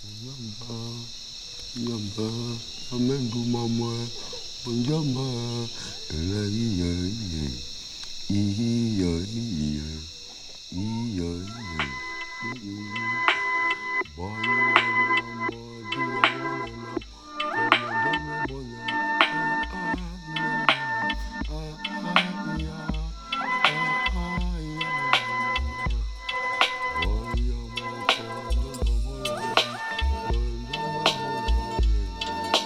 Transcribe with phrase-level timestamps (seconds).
[0.00, 0.80] Yamba,
[1.76, 2.28] yamba,
[2.92, 3.92] amendu mama,
[4.88, 5.26] yamba,
[6.28, 7.44] la iya iya,
[8.30, 9.90] iya iya,
[10.72, 11.84] iya iya,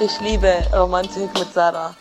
[0.04, 1.94] Ich liebe Romantik mit Sarah.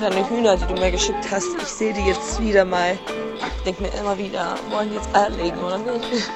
[0.00, 1.48] Deine Hühner, die du mir geschickt hast.
[1.60, 2.98] Ich sehe die jetzt wieder mal.
[3.64, 6.30] Denk mir immer wieder, wollen die jetzt Eier legen oder nicht?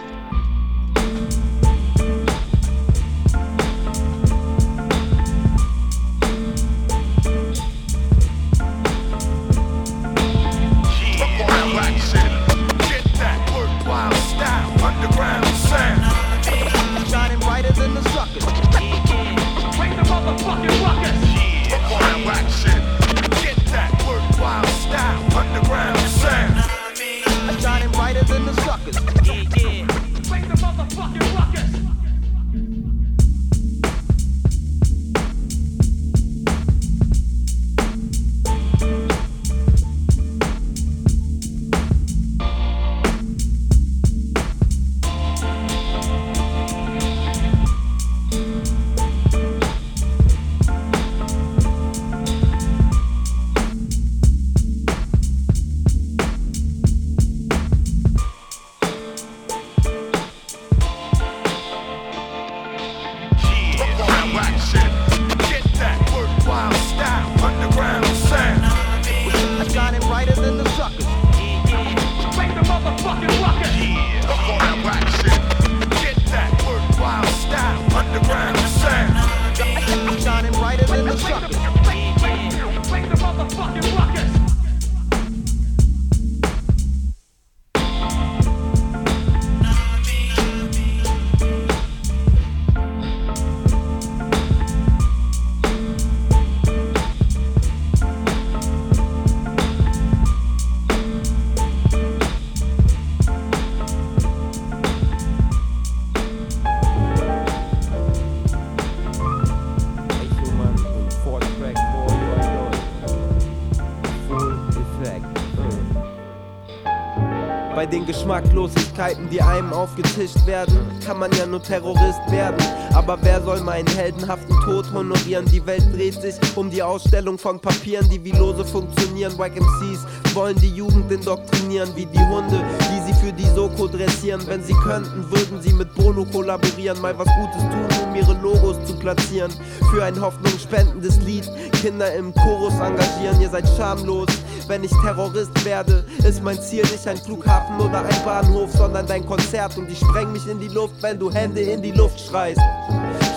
[117.90, 122.56] Den Geschmacklosigkeiten, die einem aufgetischt werden, kann man ja nur Terrorist werden.
[122.94, 125.46] Aber wer soll meinen heldenhaften Tod honorieren?
[125.46, 129.36] Die Welt dreht sich um die Ausstellung von Papieren, die wie Lose funktionieren.
[129.38, 134.42] Wack MCs wollen die Jugend indoktrinieren wie die Hunde, die sie für die Soko dressieren.
[134.46, 138.76] Wenn sie könnten, würden sie mit Bono kollaborieren, mal was Gutes tun, um ihre Logos
[138.84, 139.52] zu platzieren.
[139.90, 141.48] Für ein hoffnungsspendendes Lied,
[141.80, 144.28] Kinder im Chorus engagieren, ihr seid schamlos.
[144.68, 149.24] Wenn ich Terrorist werde, ist mein Ziel nicht ein Flughafen oder ein Bahnhof, sondern dein
[149.24, 149.78] Konzert.
[149.78, 152.60] Und ich spreng mich in die Luft, wenn du Hände in die Luft schreist.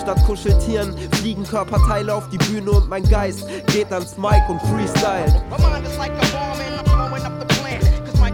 [0.02, 5.24] Statt Kuscheltieren fliegen Körperteile auf die Bühne und mein Geist geht ans Mic und Freestyle.
[5.48, 7.90] My mind is like a bomb and I'm blowing up the planet.
[8.04, 8.30] Cause my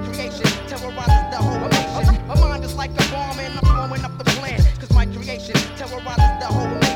[5.07, 6.88] creation terrorizes the whole nation.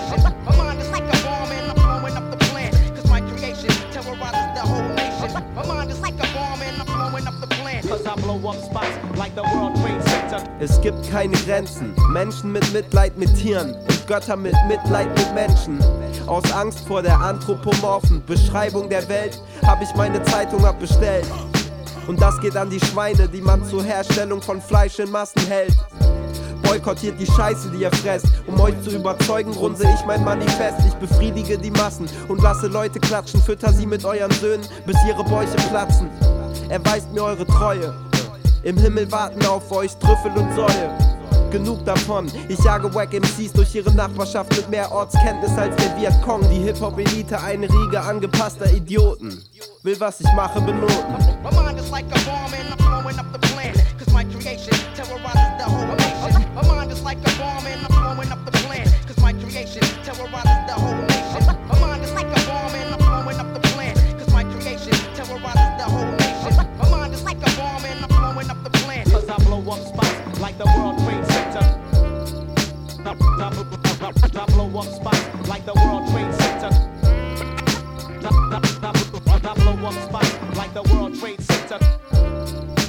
[10.61, 11.95] Es gibt keine Grenzen.
[12.13, 15.79] Menschen mit Mitleid mit Tieren Götter mit Mitleid mit Menschen.
[16.27, 21.27] Aus Angst vor der anthropomorphen Beschreibung der Welt habe ich meine Zeitung abbestellt.
[22.07, 25.75] Und das geht an die Schweine, die man zur Herstellung von Fleisch in Massen hält.
[26.63, 28.27] Boykottiert die Scheiße, die ihr fresst.
[28.47, 30.81] Um euch zu überzeugen, runse ich mein Manifest.
[30.87, 33.41] Ich befriedige die Massen und lasse Leute klatschen.
[33.43, 36.11] Fütter sie mit euren Söhnen, bis ihre Bäuche platzen.
[36.69, 37.95] Erweist mir eure Treue.
[38.63, 40.91] Im Himmel warten auf euch Trüffel und Säue.
[41.51, 46.49] Genug davon, ich jage Wack MCs durch ihre Nachbarschaft mit mehr Ortskenntnis als der Vietcong.
[46.49, 49.43] Die Hip-Hop-Elite, eine Riege angepasster Idioten.
[49.83, 51.17] Will, was ich mache, benoten.
[51.43, 53.77] My mind is like a bomb and I'm blowing up the planet.
[53.99, 55.93] Cause my creation terrorizes the whole.
[70.63, 71.65] The World Trade Center.
[73.05, 76.71] I, blow up spots like the World Trade Center.
[79.45, 82.82] I blow up spots like the World Trade Center.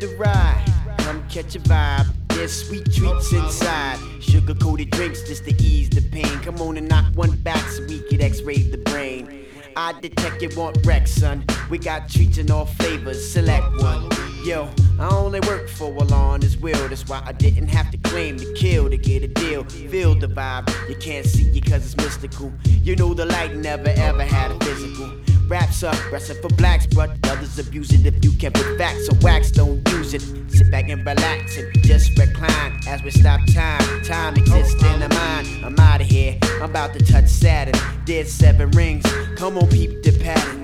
[0.00, 0.64] The ride.
[0.98, 2.06] Come catch a vibe.
[2.28, 3.98] There's sweet treats inside.
[4.20, 6.38] Sugar coated drinks just to ease the pain.
[6.42, 9.46] Come on and knock one back so we can x ray the brain.
[9.74, 11.44] I detect you want wreck, son.
[11.68, 13.28] We got treats in all flavors.
[13.28, 14.08] Select one.
[14.44, 16.88] Yo, I only work for a law on his will.
[16.88, 19.64] That's why I didn't have to claim to kill to get a deal.
[19.64, 20.68] Feel the vibe.
[20.88, 22.52] You can't see it cause it's mystical.
[22.82, 25.12] You know the light never ever had a physical.
[25.48, 29.06] Raps up, wrestling for blacks, but others abuse it if you can't put facts.
[29.06, 30.20] So wax, don't use it.
[30.48, 34.02] Sit back and relax and just recline as we stop time.
[34.02, 35.64] Time exists in the mind.
[35.64, 36.38] I'm out of here.
[36.42, 37.74] I'm about to touch Saturn.
[38.04, 39.04] Dead seven rings.
[39.36, 40.57] Come on, peep the pattern.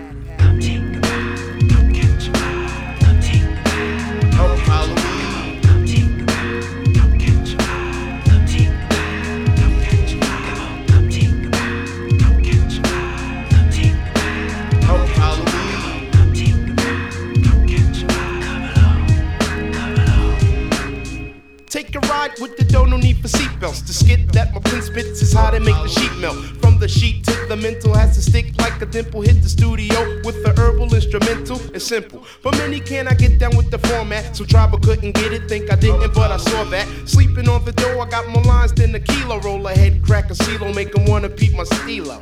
[23.24, 23.86] For seatbelts.
[23.86, 26.36] The skit that my pen spits is how they make the sheet melt.
[26.60, 29.22] From the sheet to the mental has to stick like a dimple.
[29.22, 31.58] Hit the studio with the herbal instrumental.
[31.74, 32.24] It's simple.
[32.42, 34.36] But many can I get down with the format.
[34.36, 35.48] So try but couldn't get it.
[35.48, 36.86] Think I didn't, but I saw that.
[37.06, 39.40] Sleeping on the dough, I got more lines than a kilo.
[39.40, 42.20] Roll ahead, crack a CeeLo, make 'em wanna peep my stilo.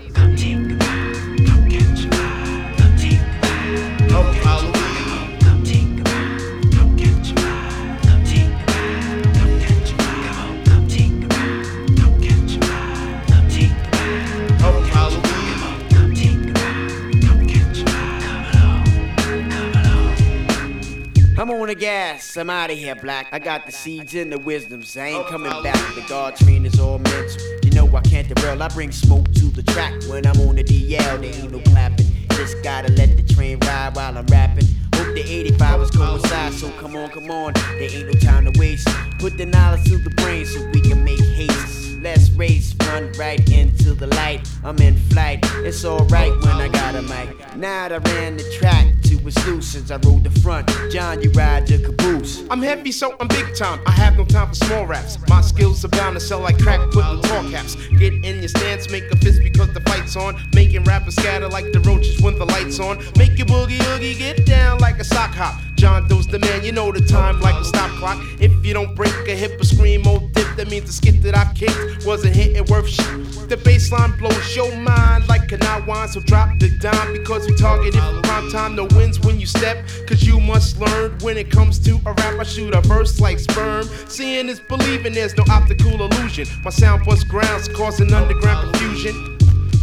[21.42, 23.26] I'm on the gas, I'm out of here, black.
[23.32, 24.96] I got the seeds and the wisdoms.
[24.96, 25.94] I ain't coming back.
[25.96, 27.42] The guard train is all mental.
[27.64, 28.62] You know I can't derail.
[28.62, 31.20] I bring smoke to the track when I'm on the DL.
[31.20, 32.06] There ain't no clapping.
[32.30, 34.66] Just gotta let the train ride while I'm rapping.
[34.94, 37.54] Hope the 85 is coincide, so come on, come on.
[37.54, 38.86] There ain't no time to waste.
[39.18, 41.71] Put the knowledge to the brain so we can make haste.
[42.02, 44.50] Let's race, run right into the light.
[44.64, 47.56] I'm in flight, it's alright when I got a mic.
[47.56, 50.68] Now I ran the track to its loose since I rode the front.
[50.90, 52.42] John, you ride your caboose.
[52.50, 53.78] I'm heavy, so I'm big time.
[53.86, 55.16] I have no time for small raps.
[55.28, 57.76] My skills are bound to sell like crack, putting tall caps.
[57.98, 60.42] Get in your stance, make a fist because the fight's on.
[60.56, 62.98] Making rappers scatter like the roaches when the lights on.
[63.16, 65.54] Make your boogie oogie get down like a sock hop.
[65.82, 68.16] John Doe's the man, you know the time like a stop clock.
[68.38, 71.36] If you don't break a hip or scream or dip, that means the skit that
[71.36, 73.48] I kicked wasn't hitting worth shit.
[73.48, 78.00] The baseline blows your mind like canal wine, so drop the dime because we targeted
[78.00, 78.76] for prime time.
[78.76, 82.38] No wins when you step, cause you must learn when it comes to a rap.
[82.38, 83.82] I shoot a verse like sperm.
[84.06, 86.46] Seeing is believing, there's no optical illusion.
[86.62, 89.36] My sound bust grounds, causing underground confusion.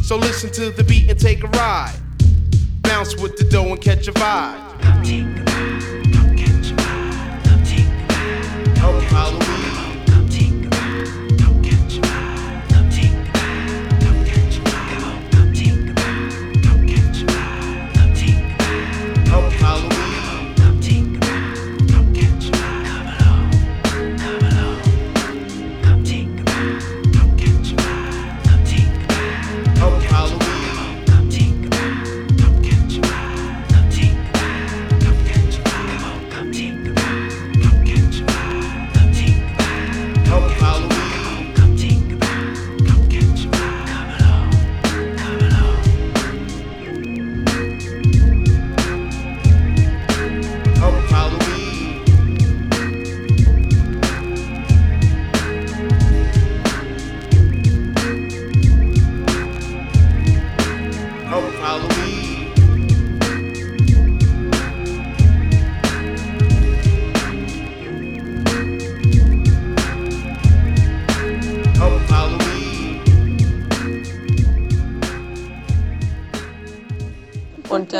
[0.04, 1.98] So listen to the beat and take a ride.
[2.84, 4.69] Bounce with the dough and catch a vibe.
[9.32, 9.59] Und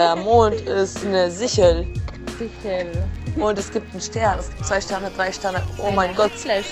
[0.10, 1.86] der Mond ist eine Sichel.
[2.40, 2.88] Sichel.
[3.36, 4.40] Und es gibt einen Stern.
[4.40, 5.62] Es gibt zwei Sterne, drei Sterne.
[5.78, 6.32] Oh mein Gott.
[6.36, 6.66] Slash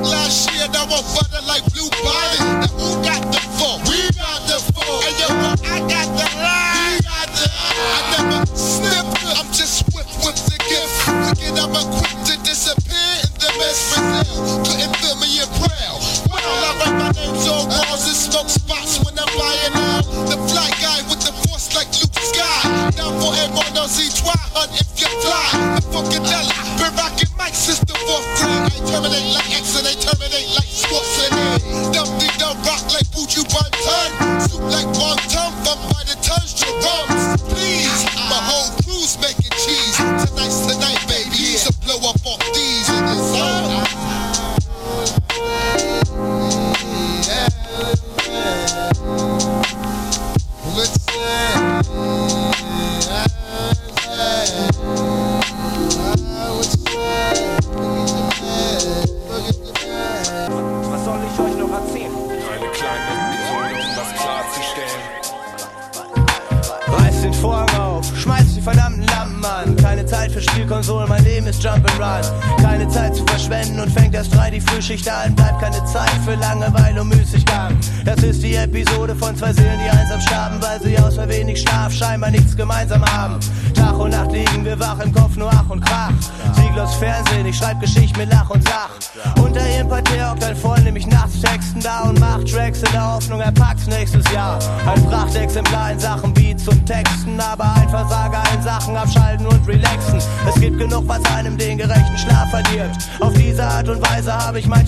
[0.00, 2.40] Last year, now I'm butter like blue bonnet.
[2.40, 3.41] Now who got the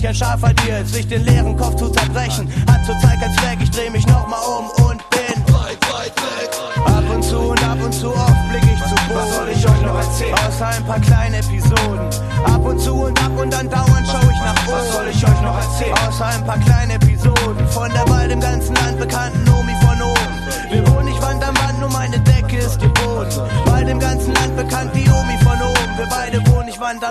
[0.01, 1.44] Kein Schaf halt dir jetzt nicht den Lehrer.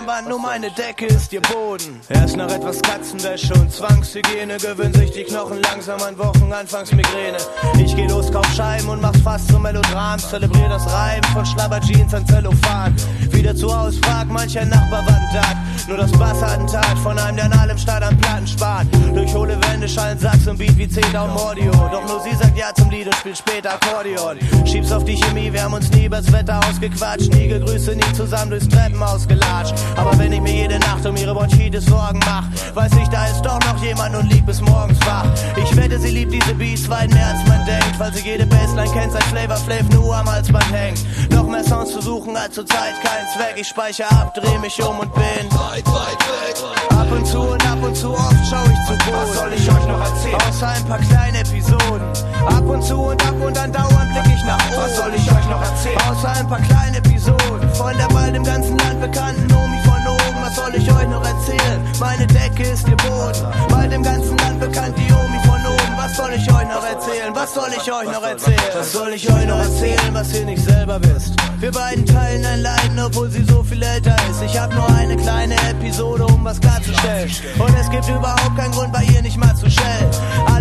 [0.07, 2.01] Wand, nur meine Decke ist ihr Boden.
[2.09, 7.39] Erst nach etwas Katzenwäsche und Zwangshygiene gewöhnen sich die Knochen langsam an Wochen Anfangsmigräne.
[7.79, 10.19] Ich geh los, kauf Scheiben und mach's fast zum Melodram.
[10.19, 12.95] Zelebrier das Reiben von Schlabberjeans an Zellophan.
[13.31, 15.57] Wieder zu Hause fragt mancher Nachbar, wann dat.
[15.89, 18.87] Nur das Bassattentat von einem, der an allem Stadt an Platten spart.
[19.15, 21.71] Durch hohle Wände schallen Sax und Beat wie 10 auf Audio.
[21.73, 24.39] Doch nur sie sagt ja zum Lied und spielt später Akkordeon.
[24.65, 27.33] Schieb's auf die Chemie, wir haben uns nie übers Wetter ausgequatscht.
[27.35, 29.75] Nie gegrüße, nie zusammen durchs Treppenhaus gelatscht.
[29.97, 33.43] Aber wenn ich mir jede Nacht um ihre Bronchitis Sorgen mach, weiß ich, da ist
[33.43, 35.27] doch noch jemand und liegt bis morgens wach.
[35.57, 38.91] Ich wette, sie liebt diese Beats weit mehr als man denkt, weil sie jede Bassline
[38.93, 41.33] kennt, seit Flavor Flav nur am Halsband hängt.
[41.33, 43.55] Noch mehr Sounds zu suchen hat zurzeit keinen Zweck.
[43.57, 46.57] Ich speichere ab, dreh mich um und bin weit, weit weg.
[46.91, 49.17] Ab und zu und ab und zu oft schau ich zu Boden.
[49.21, 50.43] Was soll ich euch noch erzählen?
[50.49, 52.34] Außer ein paar kleine Episoden.
[52.49, 54.59] Ab und zu und ab und dann dauernd blick ich nach.
[54.77, 55.99] Was soll ich euch noch erzählen?
[56.11, 57.69] Außer ein paar kleine Episoden.
[57.75, 60.43] Von der bald im ganzen Land bekannten Omi von oben.
[60.43, 61.81] Was soll ich euch noch erzählen?
[61.99, 63.47] Meine Decke ist ihr Boden.
[63.69, 65.95] Bald im ganzen Land bekannt die Omi von oben.
[65.97, 67.35] Was soll ich euch noch erzählen?
[67.35, 68.75] Was soll ich euch noch erzählen?
[68.75, 71.35] Was soll ich euch noch erzählen, was ihr nicht selber wisst?
[71.59, 74.43] Wir beiden teilen ein Leiden, obwohl sie so viel älter ist.
[74.43, 77.31] Ich hab nur eine kleine Episode, um was klarzustellen.
[77.59, 80.11] Und es gibt überhaupt keinen Grund, bei ihr nicht mal zu schellen.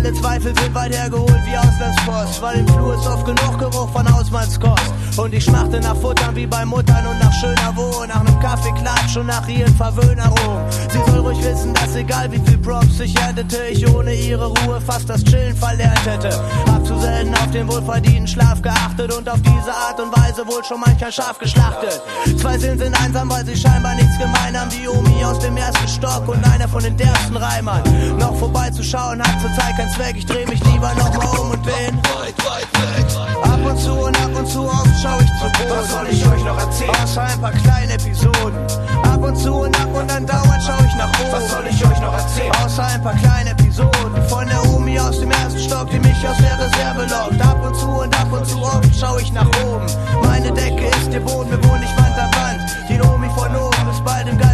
[0.04, 4.06] Alle Zweifel sind weit hergeholt wie Auslandspost, weil im Flur ist oft genug Geruch von
[4.06, 4.92] Hausmannskost.
[5.16, 9.16] Und ich schmachte nach Futtern wie bei Muttern und nach schöner Wohn, nach nem Kaffeeklatsch
[9.16, 10.62] und nach ihren Verwöhnerungen.
[10.90, 14.78] Sie soll ruhig wissen, dass egal wie viel Props ich erntete, ich ohne ihre Ruhe
[14.82, 16.38] fast das Chillen verlernt hätte.
[16.70, 20.62] Hab zu selten auf den wohlverdienten Schlaf geachtet und auf diese Art und Weise wohl
[20.64, 22.02] schon mancher Schaf geschlachtet.
[22.38, 24.68] Zwei Seelen sind einsam, weil sie scheinbar nichts gemein haben.
[24.68, 27.82] Die Omi aus dem ersten Stock und einer von den derbsten Reimern.
[28.18, 30.16] Noch vorbeizuschauen hat zurzeit keinen Zweck.
[30.16, 33.06] Ich dreh mich lieber nochmal um und bin weit, weit weg.
[33.42, 35.70] Ab und zu und ab und zu oft schau ich zu Boden.
[35.70, 36.90] Was soll ich euch noch erzählen?
[37.02, 38.58] Außer ein paar kleine Episoden.
[39.02, 41.32] Ab und zu und ab und dann dauernd schau ich nach oben.
[41.32, 42.52] Was soll ich euch noch erzählen?
[42.64, 44.28] Außer ein paar kleine Episoden.
[44.28, 47.40] Von der Omi aus dem ersten Stock, die mich aus der Reserve lockt.
[47.42, 49.86] Ab und zu und ab und zu oft schau ich nach oben.
[50.22, 52.76] Meine Decke ist der Boden, wir wohnen nicht Wand an Wand.
[52.88, 54.53] Die Omi von oben ist bald im bekannt.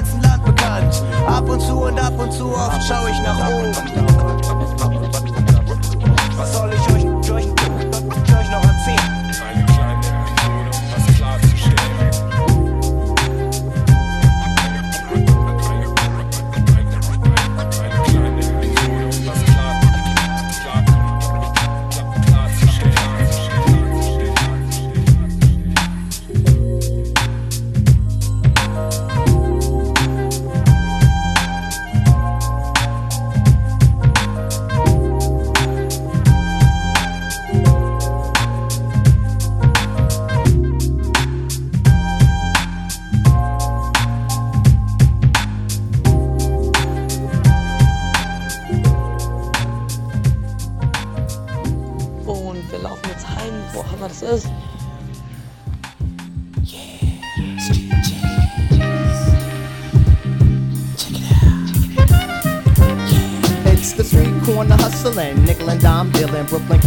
[1.27, 3.73] Ab und zu und ab und zu oft schau ich nach oben.
[6.37, 6.70] Was soll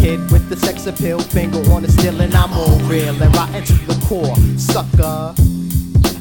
[0.03, 3.63] kid with the sex appeal, finger on the steel and I'm all real and rotten
[3.63, 5.33] to the core, sucker.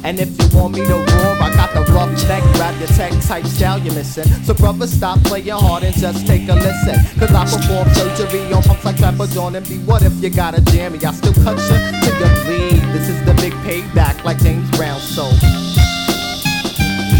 [0.04, 3.10] And if you want me to roar, I got the rough neck, grab your tech
[3.26, 4.28] type style you're missing.
[4.46, 6.94] So brother, stop playing hard and just take a listen.
[7.18, 9.78] Cause I perform surgery on pumps like Trapper John and B.
[9.78, 11.04] What if you got a jammy?
[11.04, 12.82] I still cut you till you bleed.
[12.94, 15.81] This is the big payback like James Brown, so.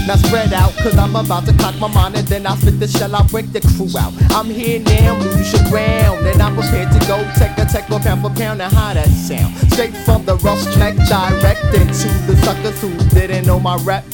[0.07, 2.88] Now spread out, cause I'm about to cock my mind and then I'll spit the
[2.88, 4.12] shell, I'll break the crew out.
[4.33, 8.23] I'm here now, lose your ground, and I'm prepared to go take a techno pound
[8.23, 9.55] for pound and how that sound.
[9.73, 14.05] Straight from the rough track, directed to the suckers who didn't know my rap.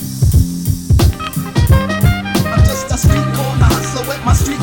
[1.73, 4.61] I'm just a street corner hustler with my street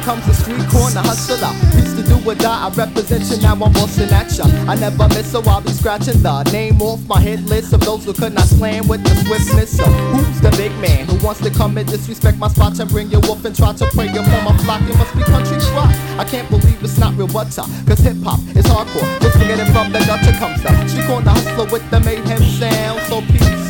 [0.00, 1.52] Again, comes the street corner hustler.
[1.76, 4.44] Used to do or die, I represent you, now I'm busting at ya.
[4.68, 8.04] I never miss, so I'll be scratching the name off my hit list of those
[8.04, 9.76] who could not slam with the swiftness.
[9.76, 13.10] So, who's the big man who wants to come and disrespect my spot and bring
[13.10, 14.82] your wolf and try to prey upon my flock?
[14.88, 15.92] It must be country rock.
[16.18, 19.08] I can't believe it's not real butter, cause hip hop is hardcore.
[19.20, 23.00] Just forget it from the gutter comes the street corner hustler with the mayhem sound.
[23.08, 23.69] So, peace.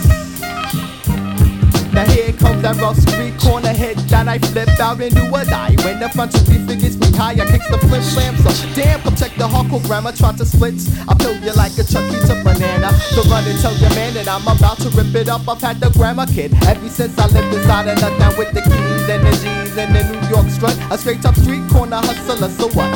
[2.60, 5.74] That rough street corner hit that I flip out do a die.
[5.80, 6.36] When the front
[6.68, 8.36] me gets me high, I kicks the flip slam.
[8.36, 10.92] So damn, come check the hardcore grammar, try to splits.
[11.08, 12.92] I pill you like a Chucky to banana.
[13.16, 15.48] So run and tell your man that I'm about to rip it up.
[15.48, 19.08] I've had the grammar kid ever since I lived inside of nothing with the keys
[19.08, 20.76] and the G's and the New York strut.
[20.92, 22.92] A straight up street corner hustler, so what?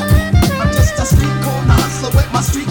[0.61, 2.69] I'm just a street corner hustler with my street.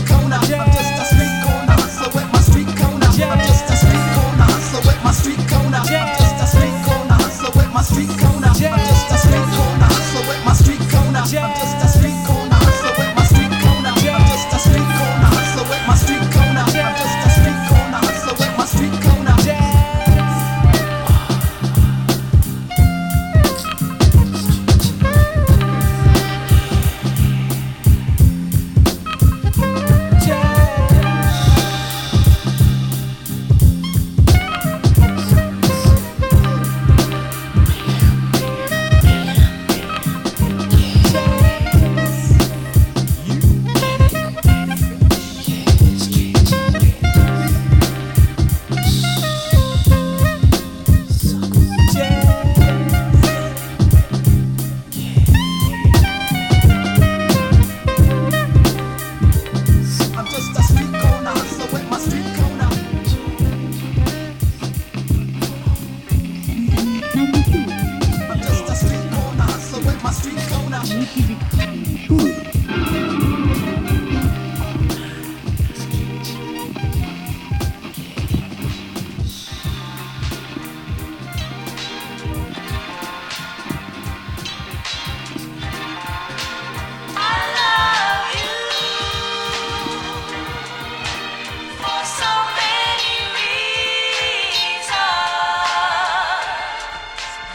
[7.84, 8.23] Street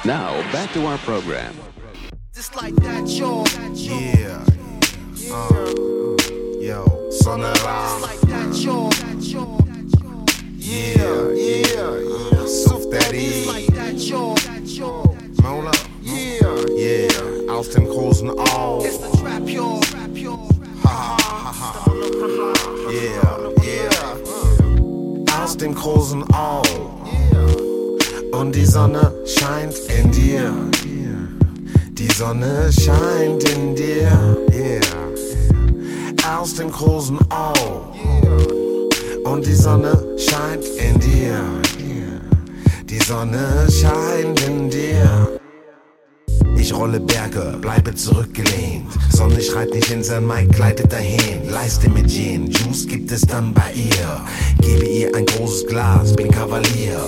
[0.08, 1.54] Now, back to our program.
[2.34, 3.46] Just like that, y'all.
[3.74, 4.42] Yeah.
[5.30, 5.66] Uh,
[6.58, 8.90] yo, son of Just like that, y'all.
[10.56, 11.98] Yeah, yeah,
[12.32, 12.46] yeah.
[12.46, 13.28] Suff Daddy.
[13.28, 15.14] Just like that, y'all.
[15.42, 15.72] Mola.
[16.00, 16.56] Yeah.
[16.70, 17.52] Yeah.
[17.52, 18.82] Austin Coulson all.
[18.82, 19.84] It's the trap, y'all.
[22.90, 25.34] Yeah, yeah.
[25.34, 26.64] Austin Coulson all.
[28.32, 29.17] Und die Sonne
[29.48, 30.52] scheint in dir.
[31.92, 34.36] Die Sonne scheint in dir.
[34.52, 34.80] Yeah.
[36.38, 37.94] Aus dem großen Au.
[39.24, 41.40] Und die Sonne scheint in dir.
[42.84, 45.40] Die Sonne scheint in dir.
[46.56, 48.88] Ich rolle Berge, bleibe zurückgelehnt.
[49.10, 51.48] Sonne schreit nicht in sein Mike, gleitet dahin.
[51.48, 54.20] Leiste mit Gin, Juice gibt es dann bei ihr.
[54.60, 57.00] Gebe ihr ein großes Glas, bin Kavalier.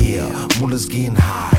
[0.00, 0.28] Yeah,
[0.60, 1.57] Mulles gehen high.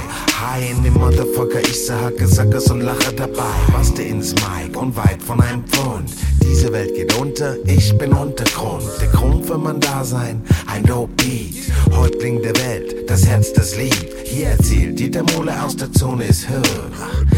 [0.59, 3.43] In dem Motherfucker, ich sage Sackers und lache dabei.
[3.71, 6.09] Baste ins Mic und weit von einem Pfund.
[6.43, 8.83] Diese Welt geht unter, ich bin Untergrund.
[8.99, 11.71] Der Grund für mein Dasein, ein Dope Beat.
[11.95, 14.05] Häuptling der Welt, das Herz, das liebt.
[14.25, 16.61] Hier erzählt Dieter Mole aus der Zone ist Hirn.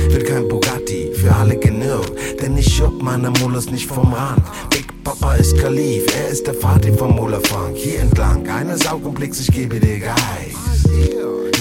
[0.10, 2.12] Wird kein Bugatti, für alle genug.
[2.42, 4.44] Denn ich schupp meine Mullers nicht vom Rand.
[4.72, 7.76] Big Papa ist Kalif, er ist der Vater vom Muller Funk.
[7.76, 10.88] Hier entlang, eines Augenblicks, ich gebe dir Geist.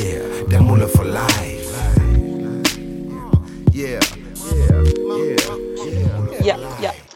[0.02, 1.04] Yeah, der Muller for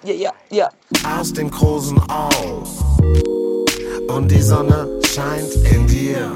[0.04, 0.68] ja, ja, ja,
[1.18, 2.62] aus dem großen Au.
[4.08, 6.30] Und die Sonne scheint in dir.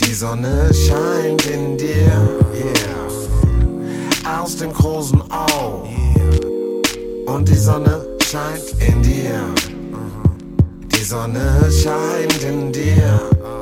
[0.00, 2.38] Die Sonne scheint in dir.
[2.54, 4.40] Yeah.
[4.40, 5.88] Aus dem großen Au.
[7.26, 9.40] Und die Sonne scheint in dir.
[10.94, 13.59] Die Sonne scheint in dir.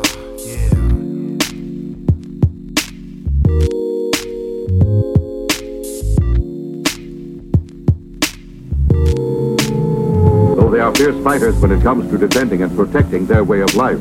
[11.08, 13.98] Fierce fighters when it comes to defending and protecting their way of life,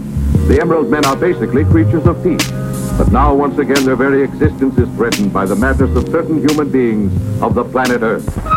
[0.49, 2.51] the Emerald Men are basically creatures of peace.
[2.97, 6.69] But now, once again, their very existence is threatened by the madness of certain human
[6.69, 8.56] beings of the planet Earth.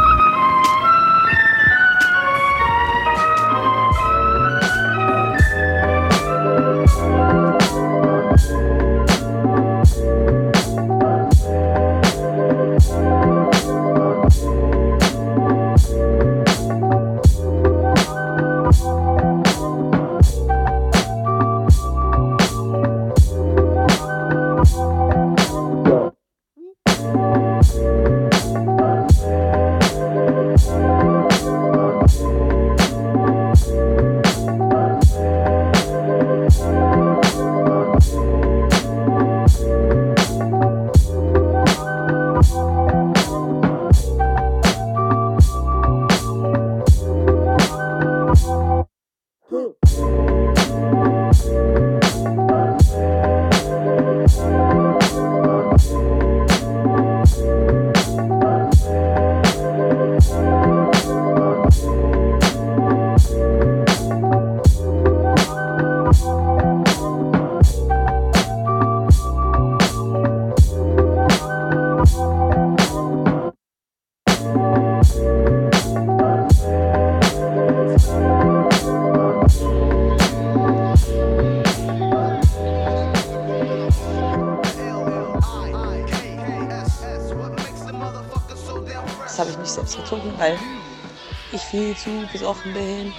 [92.00, 93.12] Ich viel zu besoffen bin.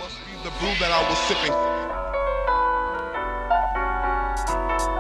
[0.43, 1.53] The brew that I was sipping.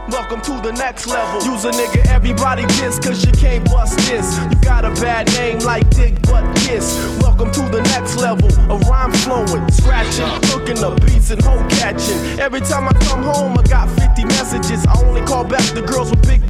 [0.09, 1.41] Welcome to the next level.
[1.41, 4.37] Use a nigga, everybody diss, cause you can't bust this.
[4.39, 6.97] You got a bad name like Dick Butt Kiss.
[7.21, 8.49] Welcome to the next level.
[8.69, 12.39] A rhyme flowing, scratching, hooking up beats and hoe catching.
[12.39, 14.85] Every time I come home, I got 50 messages.
[14.85, 16.41] I only call back the girls with big,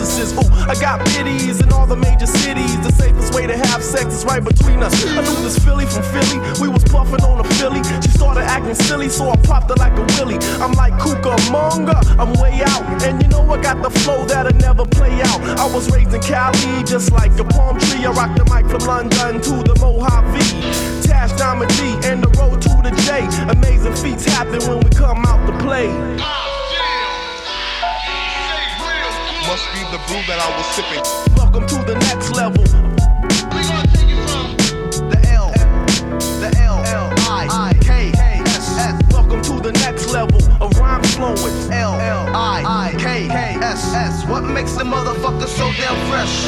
[0.00, 2.72] Ooh, I got biddies in all the major cities.
[2.80, 4.94] The safest way to have sex is right between us.
[5.04, 6.40] I knew this Philly from Philly.
[6.58, 7.84] We was puffing on a Philly.
[8.00, 10.38] She started acting silly, so I popped her like a willy.
[10.56, 12.82] I'm like Cucamonga, I'm way out.
[13.04, 15.40] And you know I got the flow that'll never play out.
[15.60, 18.06] I was raised in Cali, just like a palm tree.
[18.06, 21.04] I rock the mic from London to the Mojave.
[21.06, 23.28] Tash Diamond D and the road to the J.
[23.52, 26.39] Amazing feats happen when we come out to play.
[29.50, 31.02] Must be the brew that I was sipping.
[31.34, 32.62] Welcome to the next level.
[35.10, 35.50] The L,
[36.38, 39.02] the L, L, I, K, S, S.
[39.10, 40.38] Welcome to the next level.
[40.62, 41.72] A rhyme flowing.
[41.72, 44.24] L, L, I, K, K, S, S.
[44.26, 46.46] What makes the motherfucker so damn fresh?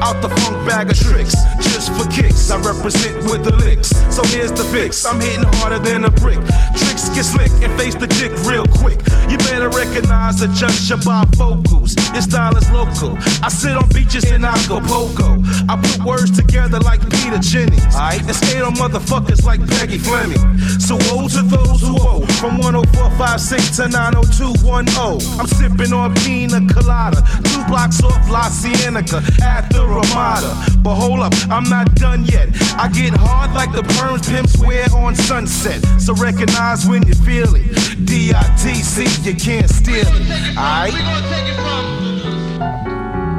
[0.00, 2.52] Out the funk bag of tricks, just for kicks.
[2.52, 3.88] I represent with the licks.
[4.14, 5.04] So here's the fix.
[5.04, 6.38] I'm hitting harder than a brick.
[6.76, 9.02] Tricks get slick and face the dick real quick.
[9.30, 11.96] You better recognize the judge your bifocals.
[12.12, 13.16] Your style is local.
[13.42, 15.42] I sit on beaches in Acapulco.
[15.68, 17.84] I put words together like Peter Jennings.
[17.94, 20.58] Aight, and skate on motherfuckers like Peggy Fleming.
[20.80, 22.07] So woe to those who.
[22.38, 25.40] From 10456 to 90210.
[25.40, 27.20] I'm sipping on pina colada.
[27.42, 30.54] Two blocks off La Cienega at the Ramada.
[30.78, 32.50] But hold up, I'm not done yet.
[32.78, 35.82] I get hard like the perms pimps wear on sunset.
[36.00, 38.06] So recognize when you feel it.
[38.06, 40.54] D-I-T-C, you can't steal it.
[40.54, 40.94] Aight?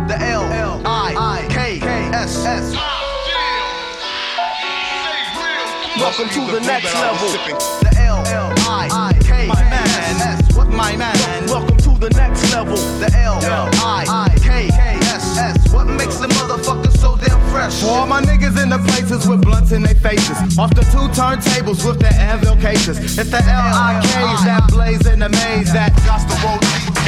[0.09, 2.75] The L, L, I, K, K, S, S.
[5.95, 7.88] Welcome to the next level.
[10.79, 11.45] My man?
[11.47, 12.77] Welcome to the next level.
[13.03, 15.73] The L, I, K, S, S.
[15.73, 17.81] What makes the motherfucker so damn fresh?
[17.81, 20.57] For all my niggas in the places with blunts in their faces.
[20.57, 22.97] Off the two turntables with the Anvil cases.
[23.19, 26.21] It's the L-I-Ks that blaze in the maze that got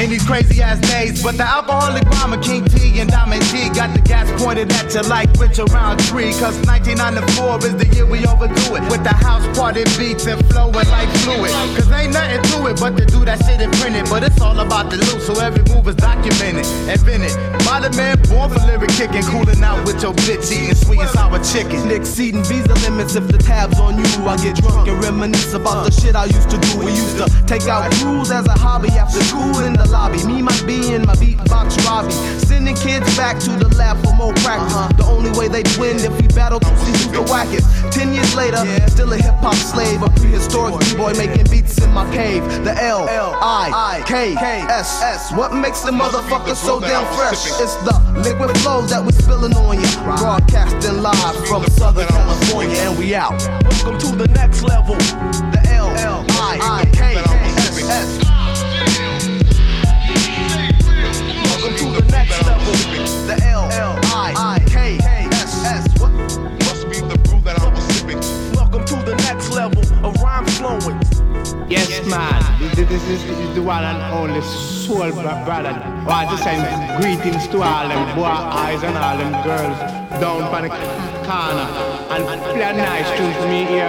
[0.02, 1.22] in these crazy ass days.
[1.22, 5.02] But the alcoholic rhymer King T and Diamond D got the gas pointed at you
[5.08, 6.34] like Rich around tree.
[6.42, 8.84] Cause 1994 is the year we overdo it.
[8.90, 11.52] With the house party beats and flowing like fluid.
[11.78, 14.10] Cause ain't nothing to it but to do that shit and print it.
[14.10, 16.66] But it's all about the loot, so every move is documented.
[16.90, 19.24] Invented by the man born for lyric kicking.
[19.30, 21.92] Cooling out with your bitch eating sweet and sour chicken.
[21.92, 24.10] Exceeding visa limits if the tab's on you.
[24.26, 26.80] I get drunk and reminisce about the shit I used to do.
[26.80, 30.24] We used to take out rules as a hobby after school in the lobby.
[30.26, 32.12] Me, my B, and my beat box Robbie.
[32.48, 34.98] Sending kids back to the lab for more practice.
[34.98, 37.68] The only way they'd win if we battle to see who's the wackest.
[37.92, 42.10] Ten years later, still a hip hop slave, a prehistoric b-boy making beats in my
[42.14, 42.44] cave.
[42.64, 43.08] The L
[43.42, 45.32] I K S S.
[45.34, 47.48] What makes the motherfucker so damn fresh?
[47.60, 49.88] It's the liquid flow that we're spilling on you.
[50.04, 53.40] Broadcasting live from Southern California, and we out.
[53.64, 54.96] Welcome to the next level.
[54.96, 58.31] The L I K S S.
[62.32, 63.28] to the next level.
[63.28, 64.98] The L I K
[65.32, 66.00] S S.
[66.00, 68.20] Must be the brew that I was sipping.
[68.56, 71.00] Welcome to the next level of rhyme flowing.
[71.70, 72.41] Yes, man.
[72.76, 75.74] This, this is, is the one and only soul bro- brother.
[76.08, 79.78] Want to send greetings to all them boy eyes and all them girls
[80.20, 80.70] down by the
[81.28, 81.67] corner
[82.12, 83.86] and play a nice tune for me here.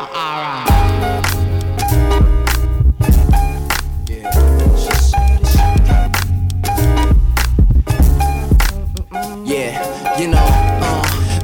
[0.00, 0.69] Uh, Alright.
[9.50, 10.69] Yeah, you know,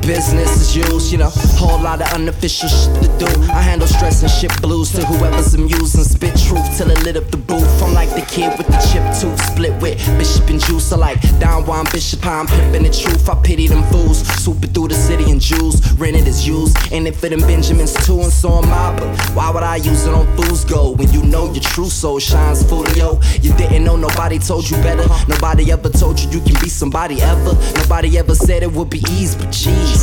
[0.06, 3.26] business as usual, you know, whole lot of unofficial shit to do.
[3.50, 7.16] I handle stress and shit blues to whoever's amused and spit truth till it lit
[7.16, 7.82] up the booth.
[7.82, 10.92] I'm like the kid with the chip tooth, split with Bishop and Juice.
[10.92, 13.28] I like down one Bishop, I'm pimping the truth.
[13.28, 17.22] I pity them fools, swooping through the city in jewels, rented as used, and if
[17.24, 18.96] it them Benjamins too, and so am I.
[18.98, 22.20] But why would I use it on fool's gold when you know your true soul
[22.20, 23.20] shines folio?
[23.42, 25.06] You didn't know nobody told you better.
[25.26, 27.54] Nobody ever told you you can be somebody ever.
[27.74, 29.50] Nobody ever said it would be ease, but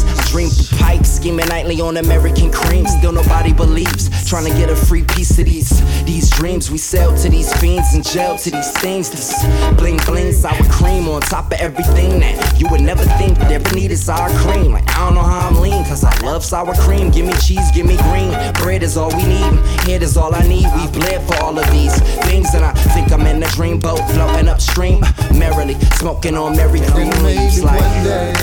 [0.02, 2.86] I dream pipes, scheming nightly on American cream.
[2.88, 4.10] Still nobody believes.
[4.28, 5.72] Trying to get a free piece of these
[6.06, 9.12] these dreams we sell to these fiends and jail to these things.
[9.12, 9.46] This
[9.78, 13.76] bling bling sour cream on top of everything that you would never think that ever
[13.76, 14.72] needed sour cream.
[14.72, 17.12] Like I don't know how I'm lean, cause I love sour cream.
[17.12, 18.32] Give me cheese, give me green.
[18.54, 19.54] Bread is all we need.
[19.86, 20.66] Head is all I need.
[20.76, 24.00] We've bled for all of these things, and I think I'm in a dream boat
[24.12, 25.02] floating upstream,
[25.36, 27.64] merrily smoking on Mary Green leaves.
[27.64, 28.34] Like One day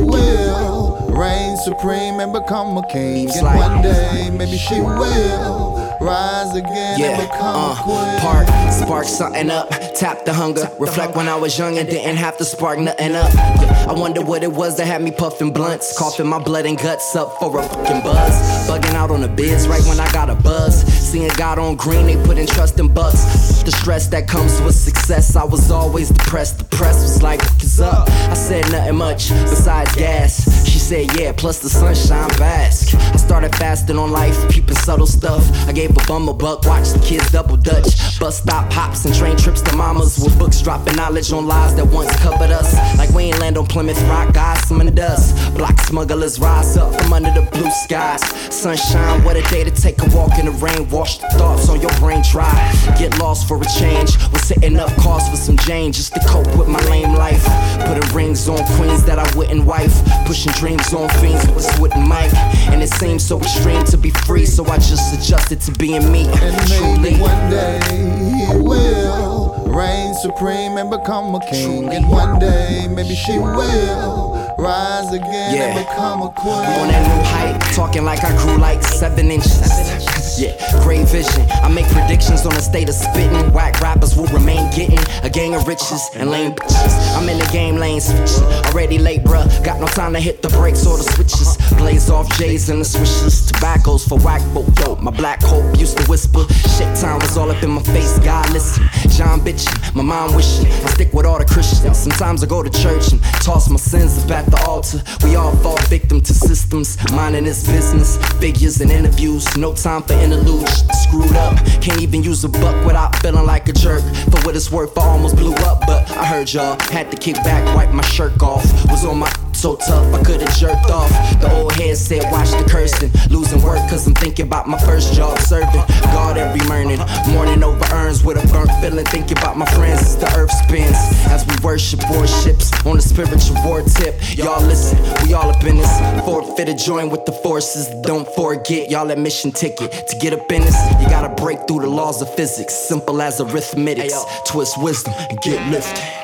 [0.00, 0.71] will
[1.12, 3.28] reign supreme and become a king.
[3.36, 8.20] And one day maybe she will rise again and Yeah, become uh, a queen.
[8.20, 12.36] park, spark something up, tap the hunger, reflect when I was young and didn't have
[12.38, 13.32] to spark nothing up.
[13.34, 16.78] Yeah, I wonder what it was that had me puffing blunts, coughing my blood and
[16.78, 20.30] guts up for a fucking buzz, bugging out on the biz right when I got
[20.30, 20.82] a buzz.
[21.12, 23.62] Seeing God on green, they put in trust in bucks.
[23.62, 26.58] The stress that comes with success, I was always depressed.
[26.58, 30.66] The press was like, "What's up?" I said nothing much besides gas.
[30.68, 35.42] She said, "Yeah, plus the sunshine bask." I started fasting on life, peeping subtle stuff.
[35.66, 37.88] I gave a bum a buck, watched the kids double dutch.
[38.20, 41.86] Bus stop hops and train trips to mamas with books dropping knowledge on lies that
[41.86, 42.74] once covered us.
[42.98, 45.26] Like we ain't land on Plymouth Rock, guys, some in the dust.
[45.56, 48.22] Black smugglers rise up from under the blue skies.
[48.54, 50.88] Sunshine, what a day to take a walk in the rain.
[50.90, 52.52] Wash the thoughts on your brain dry.
[52.98, 54.10] Get lost for a change.
[54.30, 57.44] Was setting up cars for some Jane just to cope with my lame life.
[57.86, 59.94] Putting rings on queens that I wouldn't wife.
[60.26, 62.32] Pushing dreams on fiends with a wooden mic.
[62.72, 66.24] And it seems so extreme to be free, so I just adjusted to being me.
[66.66, 66.98] Truly.
[66.98, 71.88] Maybe one day he will reign supreme and become a king.
[71.90, 74.31] And one day maybe she will
[74.62, 76.54] rise again and become a queen.
[76.54, 80.40] On that new height, talking like I grew like seven inches.
[80.40, 81.44] Yeah, great vision.
[81.62, 83.52] I make predictions on the state of spitting.
[83.52, 86.94] Whack rappers will remain getting a gang of riches and lame bitches.
[87.16, 88.44] I'm in the game lane switching.
[88.66, 89.46] Already late, bruh.
[89.64, 91.58] Got no time to hit the brakes or the switches.
[91.76, 93.46] Blaze off J's and the swishes.
[93.46, 96.46] Tobaccos for whack, but yo, my black hope used to whisper.
[96.76, 98.18] Shit time was all up in my face.
[98.20, 98.84] God listen.
[99.10, 100.66] John bitching, my mom wishing.
[100.66, 101.98] I stick with all the Christians.
[101.98, 105.02] Sometimes I go to church and toss my sins at the altar.
[105.24, 108.16] We all fall victim to systems, minding this business.
[108.38, 110.84] Figures and interviews, no time for interludes.
[111.04, 114.02] Screwed up, can't even use a buck without feeling like a jerk.
[114.30, 117.36] For what it's worth, I almost blew up, but I heard y'all had to kick
[117.36, 118.64] back, wipe my shirt off.
[118.90, 119.32] Was on my
[119.62, 121.08] so tough, I could've jerked off.
[121.40, 123.12] The old head said, watch the cursing.
[123.30, 125.84] Losing work, cause I'm thinking about my first job serving.
[126.10, 126.98] God every morning,
[127.30, 129.04] morning over urns with a burnt feeling.
[129.04, 130.96] Thinking about my friends as the earth spins.
[131.30, 134.16] As we worship warships on the spiritual war tip.
[134.36, 136.24] Y'all listen, we all up in this.
[136.24, 137.86] Forfeit a join with the forces.
[138.02, 139.92] Don't forget, y'all admission ticket.
[140.08, 142.74] To get up in this, you gotta break through the laws of physics.
[142.74, 144.24] Simple as arithmetics.
[144.44, 146.21] Twist wisdom and get lifted.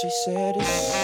[0.00, 0.99] She said it's.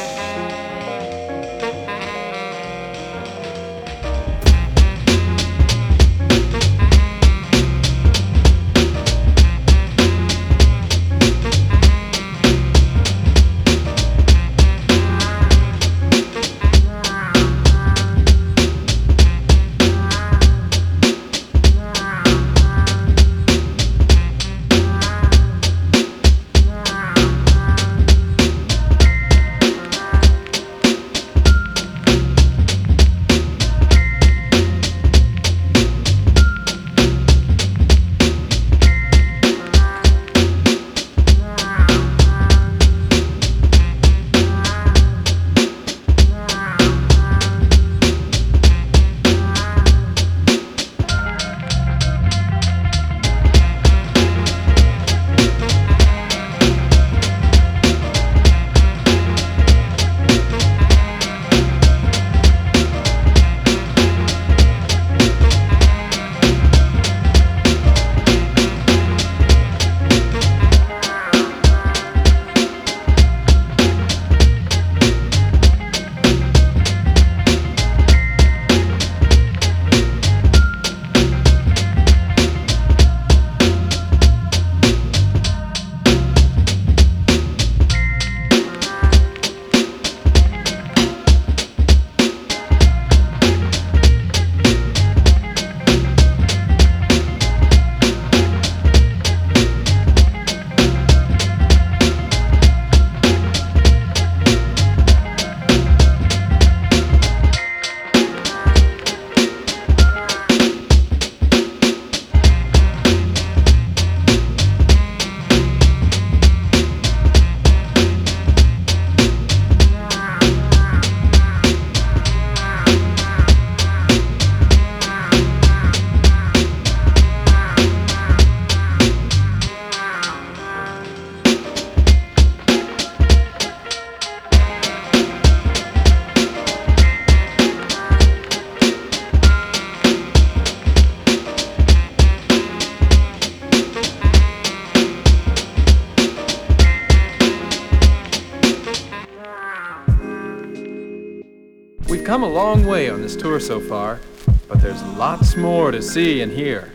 [153.67, 154.21] So far,
[154.69, 156.93] but there's lots more to see and hear.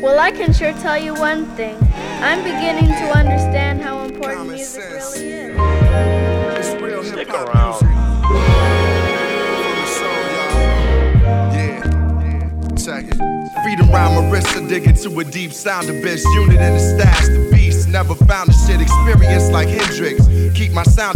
[0.00, 1.76] Well, I can sure tell you one thing.
[2.22, 5.56] I'm beginning to understand how important music really is.
[7.08, 7.80] Stick around.
[12.78, 13.16] Check it.
[13.64, 16.24] Freedom round my wrist, I dig into a deep sound abyss.
[16.36, 17.88] Unit in the stash, the beast.
[17.88, 20.24] Never found a shit experience like Hendrix.
[20.56, 21.15] Keep my sound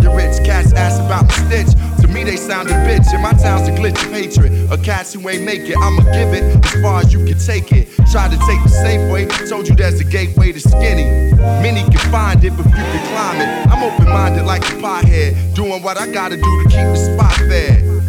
[5.00, 7.88] Cats who ain't make it, I'ma give it as far as you can take it.
[8.12, 9.24] Try to take the safe way.
[9.48, 11.32] Told you that's the gateway to skinny.
[11.64, 13.48] Many can find it, but few can climb it.
[13.72, 15.54] I'm open minded like a pothead.
[15.54, 17.99] Doing what I gotta do to keep the spot fed.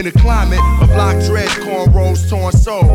[0.00, 2.88] In a climate of locked dread, cornrows, torn souls,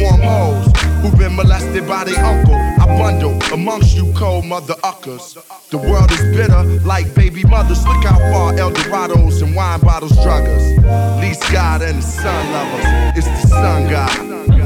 [0.00, 0.70] warm hoes
[1.02, 2.54] who've been molested by their uncle.
[2.54, 5.36] I bundle amongst you cold mother uckers.
[5.70, 7.84] The world is bitter like baby mothers.
[7.84, 11.20] Look how far Eldorados and wine bottles drug us.
[11.20, 13.18] Least God and the sun lovers.
[13.18, 14.61] It's the sun God.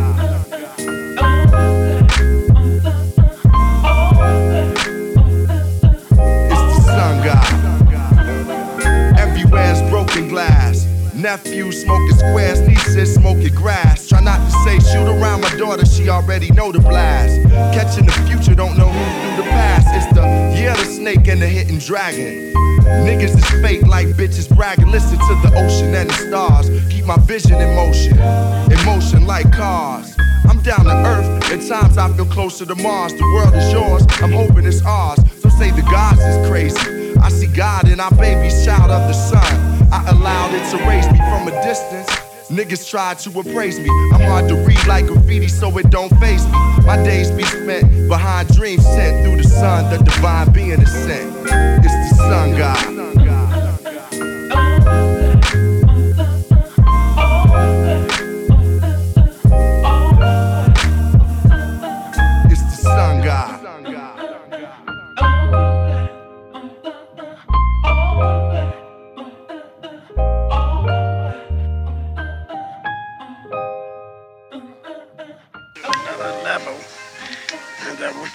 [11.26, 11.44] Glass.
[11.44, 14.08] Nephew smoking squares, nieces smoking grass.
[14.08, 17.42] Try not to say shoot around my daughter, she already know the blast.
[17.74, 19.86] Catching the future, don't know who through the past.
[19.90, 20.22] It's the
[20.58, 22.52] year the snake and the hidden dragon.
[23.04, 24.90] Niggas is fake like bitches bragging.
[24.90, 26.68] Listen to the ocean and the stars.
[26.90, 28.18] Keep my vision in motion,
[28.70, 30.16] in motion like cars.
[30.48, 31.50] I'm down to earth.
[31.50, 33.12] At times I feel closer to Mars.
[33.12, 34.02] The world is yours.
[34.22, 35.18] I'm hoping it's ours.
[35.40, 37.16] Some say the gods is crazy.
[37.18, 39.65] I see God in our baby's child of the sun.
[39.92, 42.08] I allowed it to raise me from a distance.
[42.48, 43.88] Niggas try to appraise me.
[44.14, 46.52] I'm hard to read like graffiti, so it don't face me.
[46.86, 49.90] My days be spent behind dreams sent through the sun.
[49.90, 51.34] The divine being is sent.
[51.84, 53.05] It's the sun god.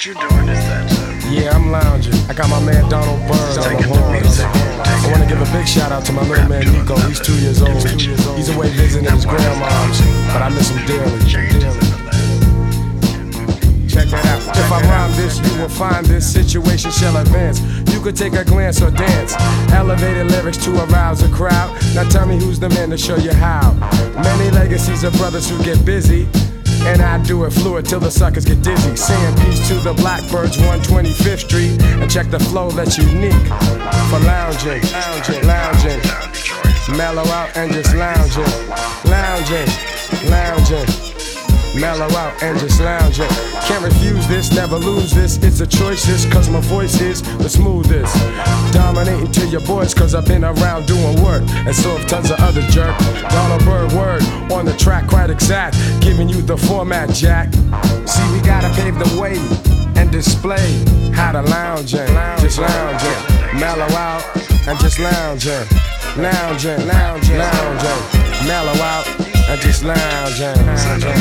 [0.02, 2.18] What you doing is that uh, Yeah, I'm lounging.
[2.26, 4.42] I got my man Donald Byrd on the horns.
[4.42, 6.98] I want to give a big shout out to my little man Nico.
[7.06, 7.78] He's two years old.
[8.34, 10.02] He's away visiting his grandma's,
[10.34, 11.06] but I miss him dearly.
[11.30, 11.62] dearly.
[13.86, 14.42] Check that out.
[14.58, 17.62] If I rhyme this, you will find this situation shall advance.
[17.94, 19.36] You could take a glance or dance.
[19.70, 21.78] Elevated lyrics to arouse a crowd.
[21.94, 23.74] Now tell me who's the man to show you how.
[24.16, 26.28] Many legacies of brothers who get busy.
[26.84, 28.96] And I do it fluid till the suckers get dizzy.
[28.96, 31.82] Saying peace to the Blackbirds, 125th Street.
[31.82, 33.34] And check the flow that's unique
[34.10, 36.02] for lounging, lounging, lounging.
[36.98, 38.44] Mellow out and just lounging,
[39.06, 39.68] lounging,
[40.30, 41.11] lounging.
[41.76, 43.28] Mellow out and just lounging.
[43.64, 45.38] Can't refuse this, never lose this.
[45.38, 48.16] It's a choice, this, cause my voice is the smoothest.
[48.74, 51.44] Dominating to your boys, cause I've been around doing work.
[51.66, 52.98] And so have tons of other jerk.
[53.30, 55.78] Donald Byrd word on the track, quite exact.
[56.02, 57.54] Giving you the format, Jack.
[58.06, 59.38] See, we gotta pave the way
[59.96, 62.08] and display how to lounging.
[62.40, 63.60] Just lounging.
[63.60, 64.24] Mellow out
[64.68, 65.78] and just lounge lounging.
[66.18, 68.48] Lounging, lounging, lounging.
[68.48, 70.48] Mellow out and just lounging.
[70.66, 71.12] lounging.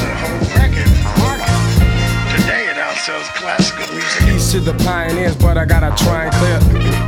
[2.31, 4.22] today it outsells classical music.
[4.22, 6.61] Peace to the pioneers, but I gotta try and clear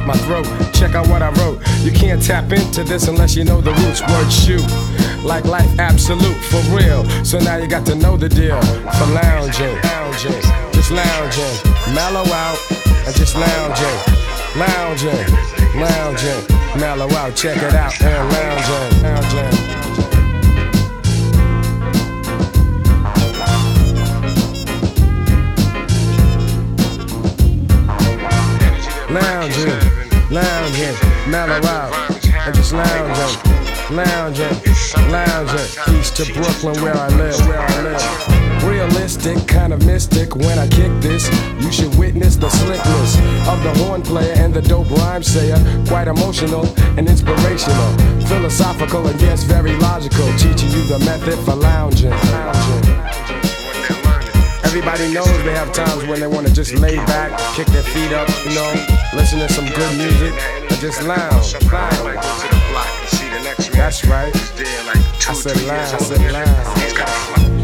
[0.05, 0.47] my throat.
[0.75, 1.61] Check out what I wrote.
[1.83, 4.01] You can't tap into this unless you know the roots.
[4.03, 4.67] Word shoot.
[5.23, 7.09] Like life absolute, for real.
[7.25, 8.61] So now you got to know the deal.
[8.99, 10.43] For lounging, lounging,
[10.73, 11.55] just lounging.
[11.95, 12.59] Mellow out
[13.07, 13.99] and just lounging.
[14.57, 15.25] Lounging,
[15.81, 16.43] lounging,
[16.79, 19.92] mellow out, check it out, and lounging, lounging.
[29.13, 29.69] Lounging,
[30.31, 30.97] lounging,
[31.29, 31.93] mellow out,
[32.25, 34.57] and just lounging, lounging,
[35.11, 35.99] lounging.
[35.99, 38.65] East to Brooklyn, where I live, where I live.
[38.65, 40.35] Realistic, kind of mystic.
[40.35, 41.29] When I kick this,
[41.61, 43.17] you should witness the slickness
[43.49, 45.59] of the horn player and the dope rhyme sayer.
[45.87, 47.97] Quite emotional and inspirational,
[48.27, 50.27] philosophical and yes, very logical.
[50.39, 52.11] Teaching you the method for lounging.
[52.11, 53.32] lounging.
[54.75, 58.11] Everybody knows they have times when they want to just lay back, kick their feet
[58.15, 58.73] up, you know,
[59.13, 61.53] listen to some good music, and just lounge.
[63.75, 64.35] That's right.
[64.35, 65.93] I said lounge.
[65.93, 67.62] I said lounge.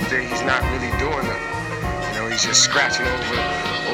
[0.00, 2.08] Up there, he's not really doing nothing.
[2.08, 3.34] You know, he's just scratching over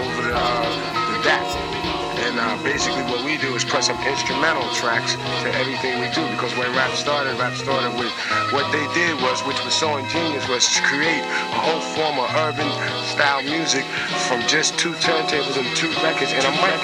[0.00, 1.93] over the uh, the DAT.
[2.24, 5.12] And uh, basically, what we do is press up instrumental tracks
[5.44, 6.24] to everything we do.
[6.32, 8.08] Because when rap started, rap started with
[8.48, 12.28] what they did was, which was so ingenious, was to create a whole form of
[12.48, 12.64] urban
[13.12, 13.84] style music
[14.24, 16.80] from just two turntables and two records and a mic.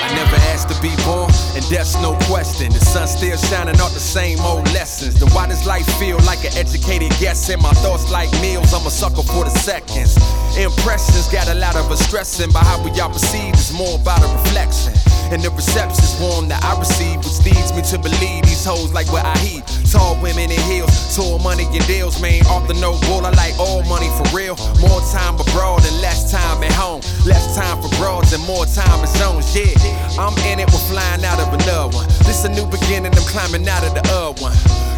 [0.00, 2.72] I never asked to be born, and that's no question.
[2.72, 5.20] The sun still shining out the same old lessons.
[5.20, 7.50] Then why does life feel like an educated guess?
[7.50, 10.16] And my thoughts like meals, I'm a sucker for the seconds.
[10.56, 14.22] Impressions got a lot of us stressing, but how we all perceive is more about
[14.22, 15.13] a reflection.
[15.32, 19.10] And the reception's warm that I receive, which leads me to believe these hoes like
[19.12, 19.64] what I heat.
[19.90, 22.44] Tall women in heels, tall money and deals, man.
[22.46, 24.56] Off the no bull, I like all money for real.
[24.80, 27.00] More time abroad and less time at home.
[27.24, 29.70] Less time for broads and more time in zones, yeah.
[30.18, 32.06] I'm in it, we're flying out of another one.
[32.26, 34.54] This a new beginning, I'm climbing out of the other one.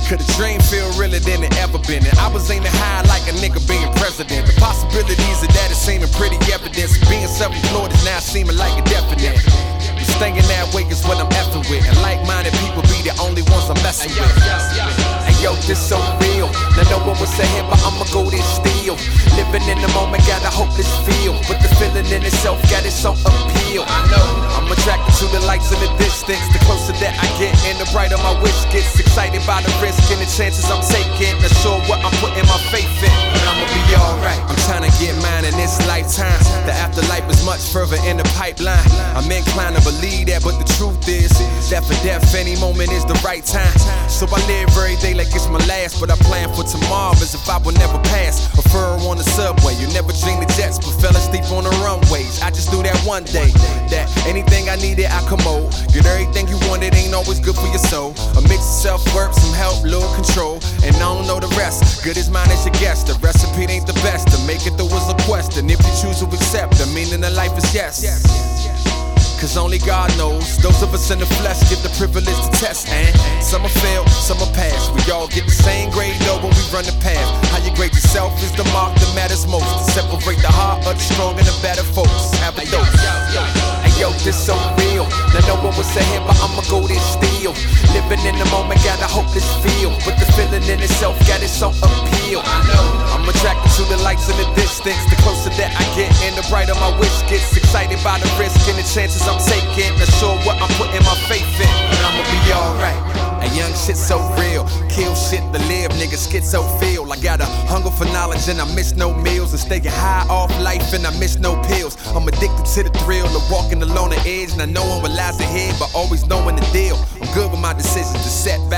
[0.09, 2.07] Could a dream feel realer than it ever been?
[2.07, 4.47] And I was aiming high like a nigga being president.
[4.47, 6.95] The possibilities of that is seeming pretty evident.
[7.11, 9.76] Being self-employed is now seeming like a definite.
[10.15, 11.87] Staying that way is what I'm effing with.
[11.89, 15.26] And like-minded people be the only ones I'm messing with.
[15.43, 16.49] Yo, this so real.
[16.77, 18.97] Now no one was saying, but I'ma go this still.
[19.37, 21.37] Living in the moment, got a hopeless feel.
[21.45, 23.85] But the feeling in itself got its own appeal.
[23.85, 24.27] I know
[24.57, 26.41] I'm attracted to the lights in the distance.
[26.57, 28.97] The closer that I get, and the brighter my wish gets.
[28.97, 31.37] Excited by the risk and the chances I'm taking.
[31.45, 34.41] Not sure what I'm putting my faith in, but I'ma be alright.
[34.49, 36.41] I'm trying to get mine in this lifetime.
[36.65, 38.83] The afterlife is much further in the pipeline.
[39.13, 41.31] I'm inclined to believe that, but the truth is
[41.71, 43.73] that for death, any moment is the right time.
[44.09, 47.35] So I live every day like it's my last, but I plan for tomorrow as
[47.35, 48.47] if I will never pass.
[48.59, 51.73] A furrow on the subway, you never dream the jets, but fell asleep on the
[51.83, 52.43] runways.
[52.43, 53.51] I just knew that one day
[53.91, 55.73] that anything I needed, I commode.
[55.93, 58.15] Get everything you wanted, ain't always good for your soul.
[58.37, 62.05] A mix of self work, some help, little control, and I don't know the rest.
[62.05, 63.03] Good as mine as your guess.
[63.03, 64.29] The recipe ain't the best.
[64.35, 65.71] To make it, there was a question.
[65.71, 68.96] If you choose to accept, the meaning of life is yes yes yes.
[69.41, 70.57] Cause only God knows.
[70.59, 73.13] Those of us in the flesh get the privilege to test, and
[73.43, 74.89] some are fail, some are pass.
[74.97, 77.29] We all get the same grade though when we run the path.
[77.51, 79.69] How you grade yourself is the mark that matters most.
[79.69, 82.33] To separate the heart of the strong and the better folks.
[82.39, 83.66] Have a dose.
[83.97, 85.09] Yo, this so real.
[85.33, 87.57] Now no one was saying, but I'ma go this still.
[87.97, 89.89] Living in the moment, got a hopeless feel.
[90.05, 92.45] But the feeling in itself got its own appeal.
[92.45, 92.85] I know
[93.17, 95.01] I'm attracted to the lights in the distance.
[95.09, 97.57] The closer that I get, and the brighter my wish gets.
[97.57, 99.89] Excited by the risk and the chances I'm taking.
[99.97, 103.26] Not sure what I'm putting my faith in, but I'ma be alright.
[103.43, 107.11] And young shit so real, kill shit to live, nigga so feel.
[107.13, 109.53] I got a hunger for knowledge and I miss no meals.
[109.53, 111.97] And staying high off life and I miss no pills.
[112.15, 114.53] I'm addicted to the thrill of walking along the edge.
[114.53, 116.97] And I know I'm what lies ahead, but always knowing the deal.
[117.21, 118.76] I'm good with my decisions, the setbacks and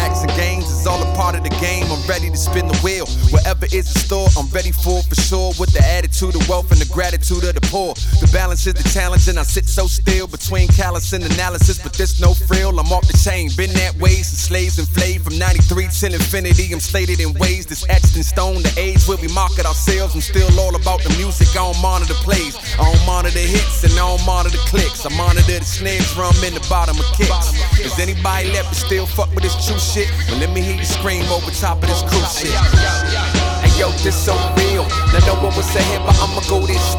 [2.08, 3.06] ready to spin the wheel.
[3.30, 5.52] Whatever is in store, I'm ready for for sure.
[5.60, 7.92] With the attitude of wealth and the gratitude of the poor.
[8.24, 11.78] The balance is the challenge, and I sit so still between callous and analysis.
[11.78, 13.50] But there's no frill, I'm off the chain.
[13.56, 16.72] Been that way since slaves enslaved from 93 till infinity.
[16.72, 18.64] I'm slated in ways that's etched in stone.
[18.64, 20.14] The age where we market ourselves.
[20.14, 21.52] I'm still all about the music.
[21.52, 22.56] I don't monitor plays.
[22.80, 25.04] I don't monitor hits and I don't monitor clicks.
[25.04, 27.52] I monitor the snare drum in the bottom of kicks.
[27.78, 30.08] Is anybody left to still fuck with this true shit?
[30.32, 31.97] Well, let me hear you scream over top of this
[32.28, 32.54] shit.
[33.62, 34.84] Hey yo, this so real.
[35.10, 35.20] Now
[35.62, 36.98] saying, but I'ma go this.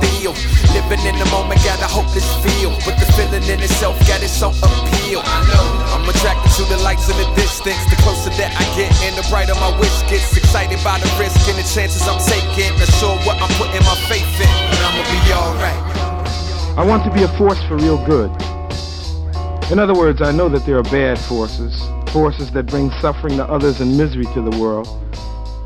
[0.73, 2.69] Living in the moment, got a hopeless feel.
[2.85, 4.21] But the feeling in itself got
[4.61, 5.21] appeal.
[5.25, 7.81] I'm attracted to the lights in the distance.
[7.89, 10.35] The closer that I get, and the brighter my wish gets.
[10.37, 12.69] Excited by the risk and the chances I'm taking.
[12.77, 15.81] Not sure what I'm putting my faith in, but I'ma be alright.
[16.77, 18.29] I want to be a force for real good.
[19.71, 21.81] In other words, I know that there are bad forces,
[22.11, 24.87] forces that bring suffering to others and misery to the world.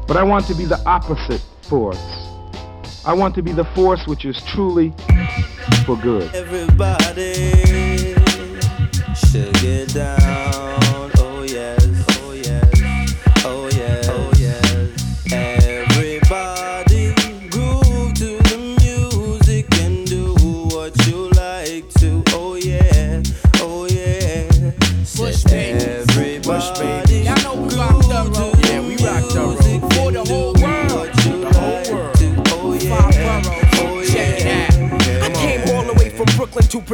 [0.07, 1.97] But I want to be the opposite force.
[3.05, 4.93] I want to be the force which is truly
[5.85, 6.33] for good.
[6.33, 8.13] Everybody
[9.15, 10.32] should get down.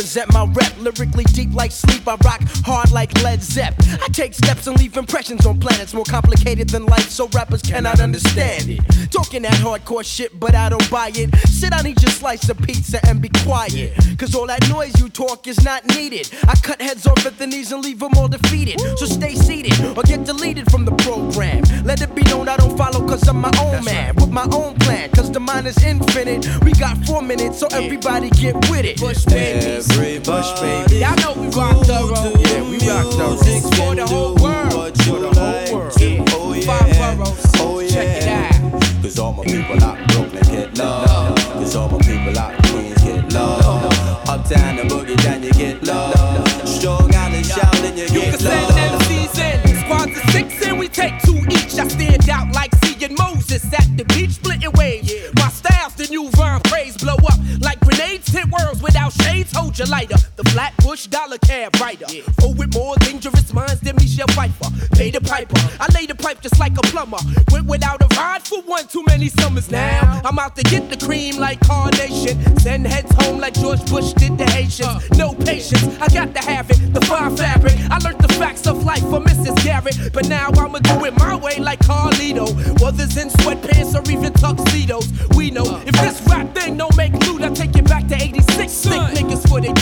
[0.10, 0.78] Brooklyn to present my rep.
[0.89, 3.75] Lyrically deep like sleep, I rock hard like Led Zepp.
[4.01, 7.99] I take steps and leave impressions on planets more complicated than life, so rappers cannot
[7.99, 8.79] understand it.
[9.11, 11.35] Talking that hardcore shit, but I don't buy it.
[11.47, 13.93] Sit down, eat your slice of pizza, and be quiet.
[14.17, 16.31] Cause all that noise you talk is not needed.
[16.47, 18.79] I cut heads off at the knees and leave them all defeated.
[18.97, 21.63] So stay seated or get deleted from the program.
[21.83, 24.15] Let it be known I don't follow cause I'm my own man.
[24.15, 26.47] With my own plan, cause the mind is infinite.
[26.63, 28.99] We got four minutes, so everybody get with it.
[28.99, 29.87] Bush Babees.
[30.25, 30.49] Bush
[30.86, 30.99] baby.
[30.99, 32.32] Y'all know we rock thorough.
[32.39, 33.38] Yeah, we rock thorough.
[33.38, 34.97] For the whole world.
[35.03, 35.93] For the whole world.
[35.99, 36.25] Yeah.
[36.30, 36.65] Oh yeah.
[36.65, 37.45] Five boroughs.
[37.55, 37.89] Oh yeah.
[37.89, 39.01] Check it out.
[39.01, 41.36] Cause all my people out Brooklyn get love.
[41.53, 44.30] Cause all my people out Queens get love.
[44.30, 46.67] Uptown and boogie down you get love.
[46.67, 49.01] Strong out and shouting you You can send love.
[49.01, 49.86] MCs in.
[49.86, 51.77] Squads of six and we take two each.
[51.80, 54.71] I stand out like seeing Moses at the beach splitting
[57.02, 59.52] blow up like grenades hit worlds without shades.
[59.56, 60.18] Hold your lighter.
[60.36, 62.06] The Flatbush dollar cab rider.
[62.41, 64.70] Oh, with more dangerous minds than Michelle Pfeiffer.
[64.95, 65.58] Pay the piper.
[65.80, 67.18] I lay the pipe just like a plumber.
[67.52, 70.22] Went without a ride for one too many summers now.
[70.26, 72.58] I'm out to get the cream like Carnation.
[72.60, 74.88] Send heads home like George Bush did the Haitians.
[74.88, 75.00] Uh.
[75.16, 76.93] No patience, I got to have it.
[76.93, 77.76] The fine fabric.
[77.89, 79.56] I learned the facts of life from Mrs.
[79.64, 80.14] Garrett.
[80.14, 82.47] But now I'ma do it my way like Carlito.
[82.82, 85.08] Others in sweatpants or even tuxedos.
[85.36, 85.88] We know if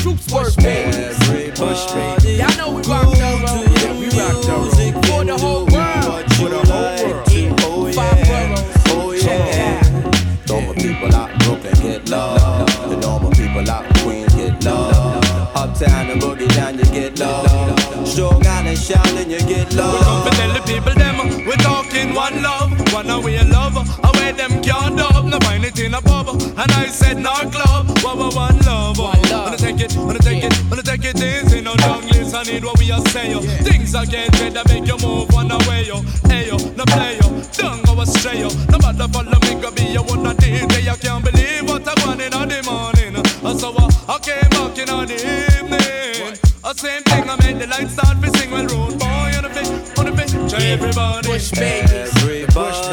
[0.01, 1.15] troops word baby.
[1.57, 2.37] Bush baby.
[2.37, 3.63] Y'all know we rock thorough.
[3.81, 4.69] Yeah, we rock thorough.
[5.07, 6.25] For the whole world.
[6.35, 7.27] For the whole world.
[7.67, 8.55] Oh yeah.
[8.89, 10.53] Oh, oh yeah.
[10.53, 13.05] All my people out Brooklyn get love.
[13.05, 15.23] All my people out Queens get love.
[15.55, 18.07] Uptown and boogie down you get love.
[18.07, 19.93] Strong out and you get love.
[19.93, 20.29] We come love.
[20.29, 21.17] to tell the people them
[21.47, 25.93] we talking one love, one away love, away them can't dub, no find it in
[25.93, 26.27] a pub.
[26.29, 28.99] And I said no club, one one one love.
[28.99, 29.26] Wanna
[29.73, 32.35] take it, wanna take it, wanna take it easy, no long list.
[32.35, 33.41] I need what we are saying.
[33.67, 37.27] Things are getting better, make you move one away yo, hey yo, no play yo,
[37.53, 38.49] don't go astray yo.
[38.71, 40.87] No matter follow me, go be your one a DJ.
[40.87, 43.15] I can't believe what I want in the morning.
[43.57, 46.37] So uh, I came back in the evening.
[46.63, 48.51] Uh, same thing, I made the lights start to sing.
[48.51, 51.27] Well, road boy on the fit, on the to everybody.
[51.27, 52.13] Bush Babees.
[52.53, 52.86] Bush Babees.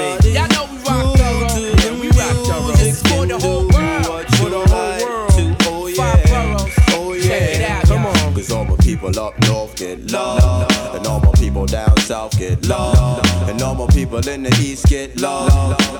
[12.05, 13.19] South get love.
[13.49, 15.51] And all my people in the east get love.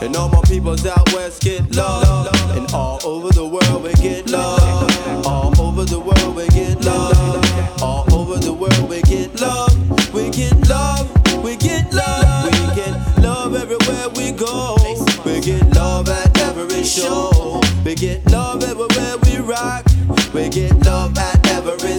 [0.03, 2.29] And all my people out west get love.
[2.57, 5.27] And all over the world we get love.
[5.27, 7.83] All over the world we get love.
[7.83, 9.73] All over the world we get love.
[10.13, 11.09] We get love.
[11.43, 12.53] We get love.
[12.53, 14.77] We get love everywhere we go.
[15.25, 17.63] We get love at every show.
[17.83, 19.87] We get love everywhere we rock.
[20.35, 21.34] We get love at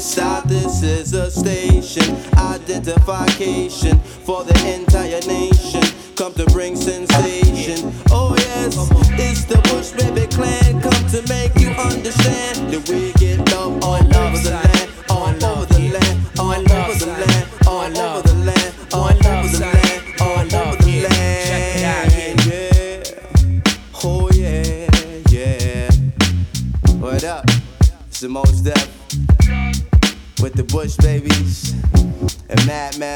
[0.05, 0.43] stop.
[0.43, 5.81] This is a station identification for the entire nation.
[6.15, 6.74] Come to bring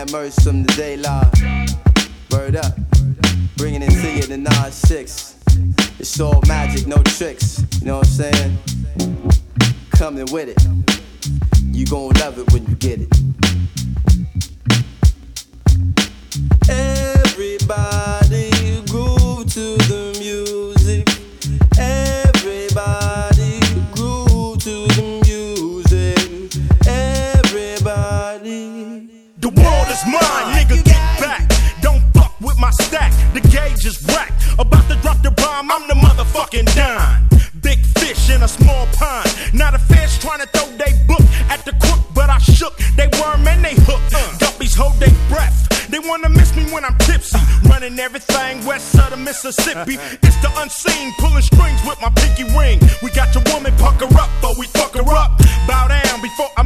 [0.05, 1.29] Merch from the Day Law.
[2.31, 2.73] Word up,
[3.57, 5.99] bringing it to you the 9-6.
[5.99, 7.61] It's all magic, no tricks.
[7.81, 8.57] You know what I'm saying?
[9.91, 10.57] Coming with it.
[11.65, 13.09] You gon' love it when you get it.
[16.69, 18.51] Everybody
[18.87, 20.08] groove to the
[34.59, 37.29] About to drop the bomb, I'm the motherfucking dime.
[37.61, 39.31] Big fish in a small pond.
[39.53, 42.75] Not a fish trying to throw they book at the crook, but I shook.
[42.97, 44.03] They worm and they hook.
[44.35, 45.87] Guppies hold their breath.
[45.89, 47.39] They wanna miss me when I'm tipsy.
[47.69, 49.95] Running everything west of the Mississippi.
[50.21, 52.79] It's the unseen, pulling strings with my pinky ring.
[53.01, 55.39] We got your woman pucker up, but we fuck her up.
[55.67, 56.58] Bow down before I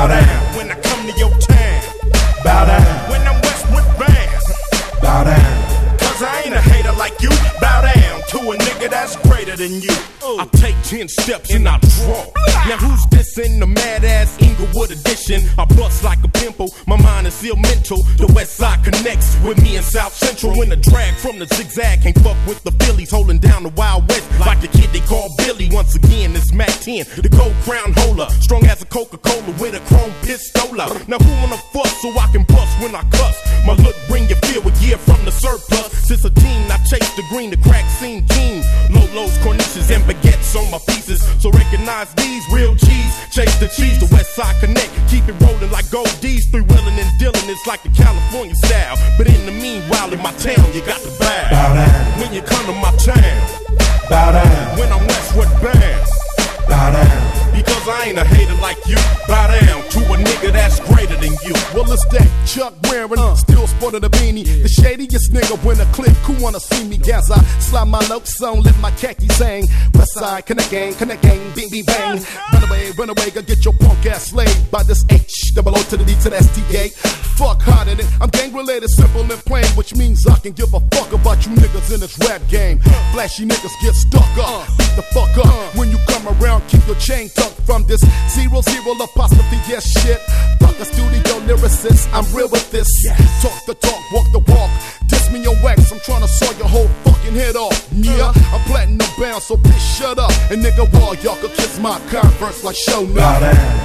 [0.00, 0.49] bow down
[9.60, 9.92] than you.
[10.22, 10.40] Oh.
[10.40, 12.24] I take 10 steps and I draw.
[12.64, 15.42] Now who's this in the mad ass Inglewood edition?
[15.58, 18.02] I bust like a pimple, my mind is still mental.
[18.16, 20.56] The west side connects with me in South Central.
[20.56, 24.08] When the drag from the zigzag can't fuck with the Phillies, holding down the Wild
[24.08, 25.68] West like the kid they call Billy.
[25.70, 28.28] Once again, it's Mack 10, the gold crown holder.
[28.40, 30.88] Strong as a Coca Cola with a chrome pistola.
[31.06, 33.36] Now who wanna fuss so I can bust when I cuss?
[33.66, 35.92] My look bring you fear with year from the surplus.
[36.08, 38.64] Since a teen, I chase the green, the crack scene keen.
[39.12, 41.22] Lolos, cornices, and baguettes on my pieces.
[41.40, 43.14] So recognize these real cheese.
[43.30, 44.90] Chase the cheese, the West Side Connect.
[45.08, 46.46] Keep it rolling like gold D's.
[46.50, 48.96] Three wheeling and dealing, it's like the California style.
[49.18, 51.50] But in the meanwhile, in my town, you got to bow.
[51.50, 52.20] Bow down.
[52.20, 53.38] When you come to my town.
[54.08, 54.78] Bow down.
[54.78, 56.06] When I'm Westwood bound.
[56.68, 57.54] Bow down.
[57.54, 58.96] Because I ain't a hater like you.
[59.26, 59.79] Bow down
[61.80, 63.34] Well, it's that Chuck wearing, uh.
[63.36, 64.44] still sporting a beanie.
[64.44, 67.30] The shadiest nigga when a click who wanna see me gas.
[67.30, 69.64] I slide my notes on, lift my khaki saying,
[69.94, 72.20] West side, connect gang, connect gang, bing, bing, bang.
[72.52, 75.82] Run away, run away, go get your punk ass slayed by this H, double O
[75.84, 76.90] to the D to the STA.
[77.40, 80.74] Fuck hot in it, I'm gang related, simple and plain, which means I can give
[80.74, 82.80] a fuck about you niggas in this rap game.
[83.16, 84.66] Flashy niggas get stuck up, uh.
[84.76, 85.46] beat the fuck up.
[85.46, 85.78] Uh.
[85.80, 90.20] When you come around, keep your chain tucked from this zero zero apostrophe, yes shit.
[90.60, 91.40] Fuck a studio
[91.70, 93.04] lyricist, I'm real with this.
[93.04, 93.16] Yeah.
[93.42, 94.70] Talk the talk, walk the walk.
[95.06, 97.88] Diss me your wax, I'm trying to saw your whole fucking head off.
[97.92, 100.32] Yeah, I'm platinum bound, so bitch shut up.
[100.50, 103.40] And nigga, wall, y'all could kiss my conference like show now.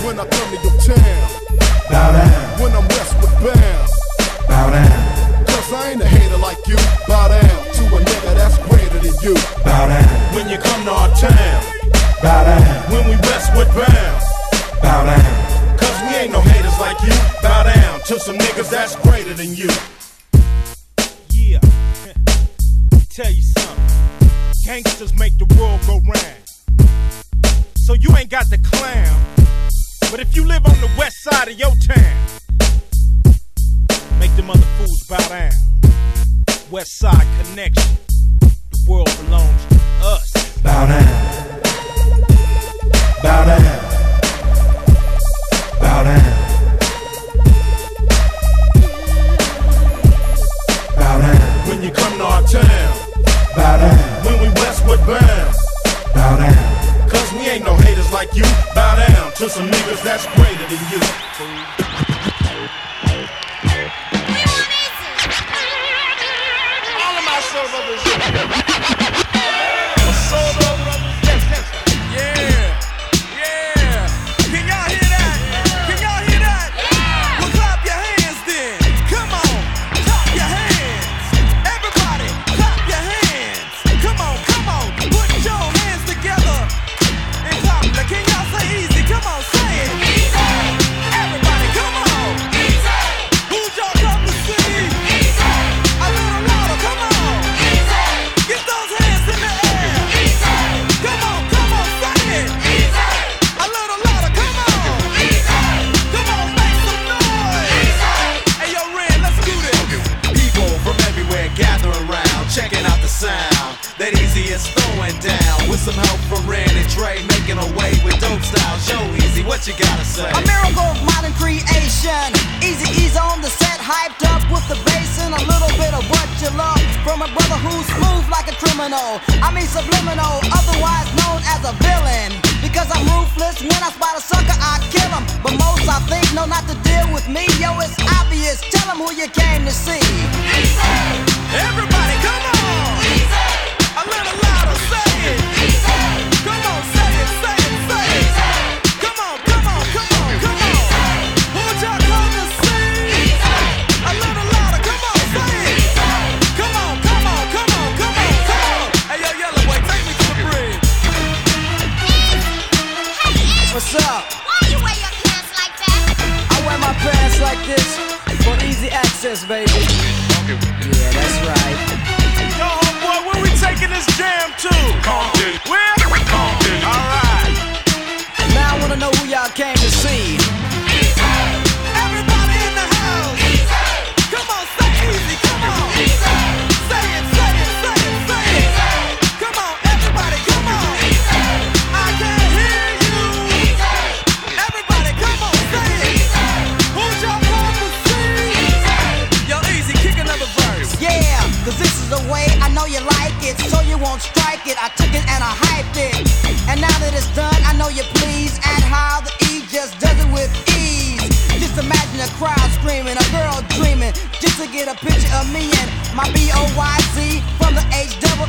[0.05, 1.29] When I come to your town,
[1.89, 2.61] bow down.
[2.61, 3.89] When I'm westward bound,
[4.47, 5.45] bow down.
[5.45, 6.77] Cause I ain't a hater like you,
[7.07, 9.35] bow down to a nigga that's greater than you.
[9.63, 10.35] Bow down.
[10.35, 11.61] When you come to our town.
[12.21, 12.91] Bow down.
[12.91, 14.21] When we Westwood bound.
[14.81, 15.77] Bow down.
[15.77, 17.44] Cause we ain't no haters like you.
[18.05, 19.69] Bow to some niggas that's greater than you.
[21.31, 21.59] Yeah.
[23.11, 24.29] Tell you something.
[24.65, 26.43] Gangsters make the world go round.
[27.77, 29.25] So you ain't got the clown.
[30.11, 32.27] But if you live on the west side of your town,
[34.19, 35.51] make them other fools bow down.
[36.71, 37.97] West side connection.
[38.39, 40.61] The world belongs to us.
[40.61, 41.64] Bow down.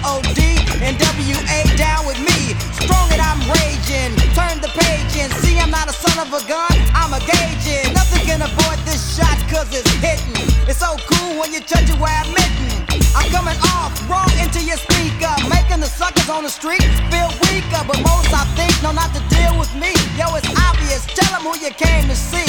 [0.06, 0.40] H-double-O-D
[0.86, 2.54] and W-A down with me.
[2.78, 6.42] Strong and I'm raging, turn the page and see I'm not a son of a
[6.46, 7.92] gun, I'm a gauging.
[7.92, 10.46] Nothing can avoid this shot cause it's hitting.
[10.70, 12.86] It's so cool when you touch it where I'm mitten.
[13.18, 17.82] I'm coming off wrong into your speaker, making the suckers on the street feel weaker.
[17.82, 19.90] But most I think know not to deal with me.
[20.14, 21.02] Yo, it's obvious.
[21.18, 22.46] Tell them who you came to see.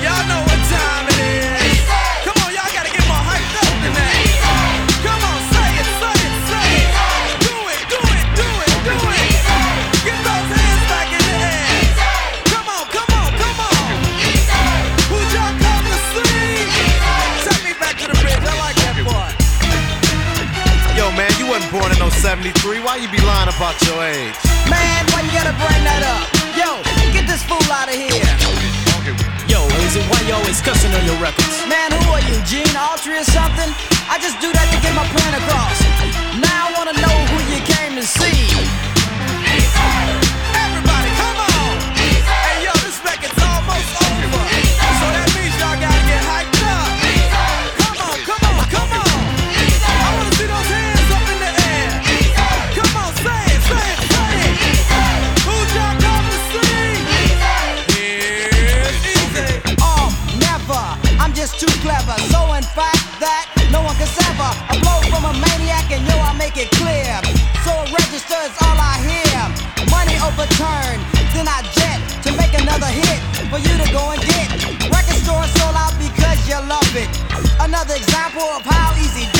[0.00, 1.84] Y'all know what time it is.
[2.24, 4.25] Come on, y'all gotta get more hyped up than that.
[22.26, 22.82] 73.
[22.82, 24.34] Why you be lying about your age?
[24.66, 26.26] Man, why you gotta bring that up?
[26.58, 26.82] Yo,
[27.14, 28.26] get this fool out of here.
[29.46, 31.54] Yo, is it why you always cussing on your records?
[31.70, 33.70] Man, who are you, Gene Autry or something?
[34.10, 35.78] I just do that to get my point across.
[36.42, 38.95] Now I wanna know who you came to see.
[68.26, 69.38] Register is all I hear.
[69.90, 71.02] Money overturned,
[71.34, 73.20] then I jet to make another hit
[73.50, 74.50] for you to go and get.
[74.90, 77.08] Record store sold out because you love it.
[77.60, 79.35] Another example of how easy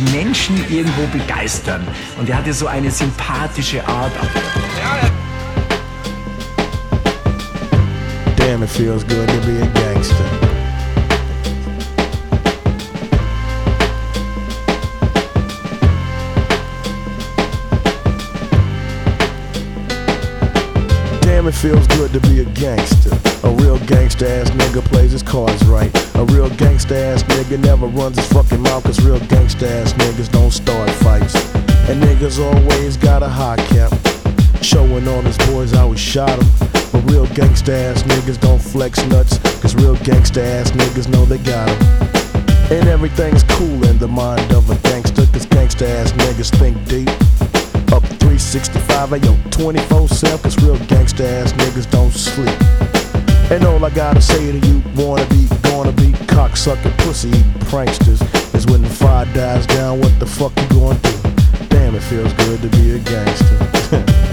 [0.00, 1.86] Konnte Menschen irgendwo begeistern
[2.18, 4.12] und er hatte so eine sympathische Art.
[8.36, 10.24] Damn, it feels good to be a gangster.
[21.20, 23.16] Damn, it feels good to be a gangster.
[23.90, 25.90] A real gangster ass nigga plays his cards right.
[26.14, 30.30] A real gangster ass nigga never runs his fucking mouth, cause real gangster ass niggas
[30.30, 31.34] don't start fights.
[31.88, 33.92] And niggas always got a high cap.
[34.62, 36.48] Showing all his boys how he shot him.
[36.92, 39.38] But real gangsta ass niggas don't flex nuts.
[39.60, 42.78] Cause real gangsta ass niggas know they got him.
[42.78, 45.26] And everything's cool in the mind of a gangster.
[45.32, 47.08] Cause gangsta ass niggas think deep.
[47.92, 50.38] Up 365, ayo, 24 7.
[50.38, 52.89] Cause real gangsta ass niggas don't sleep.
[53.50, 57.32] And all I gotta say to you, wanna be, gonna be, cocksucking, pussy
[57.66, 58.22] pranksters,
[58.54, 61.66] is when the fire dies down, what the fuck you gonna do?
[61.68, 64.26] Damn, it feels good to be a gangster.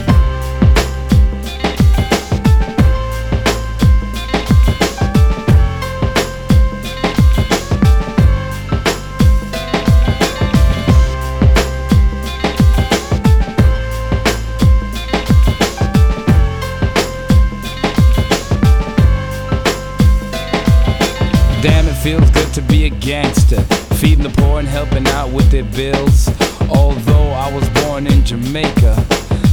[22.08, 23.62] feels good to be a gangster.
[23.99, 26.30] Feeding the poor and helping out with their bills.
[26.70, 28.95] Although I was born in Jamaica,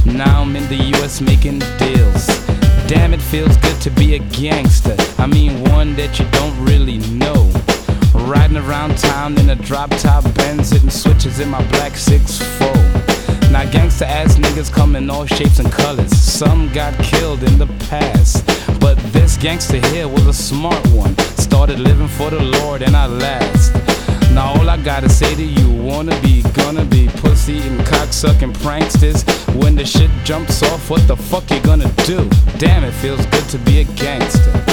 [0.05, 2.27] now I'm in the US making deals.
[2.87, 4.95] Damn, it feels good to be a gangster.
[5.17, 7.51] I mean, one that you don't really know.
[8.25, 13.51] Riding around town in a drop top Benz, hitting switches in my black 6'4.
[13.51, 16.15] Now, gangsta ass niggas come in all shapes and colors.
[16.15, 18.45] Some got killed in the past,
[18.79, 21.17] but this gangster here was a smart one.
[21.55, 23.73] Started living for the Lord and I last.
[24.33, 29.23] Now all I gotta say to you, wanna be, gonna be pussy and cocksucking pranksters.
[29.55, 32.29] When the shit jumps off, what the fuck you gonna do?
[32.57, 34.64] Damn, it feels good to be a gangster.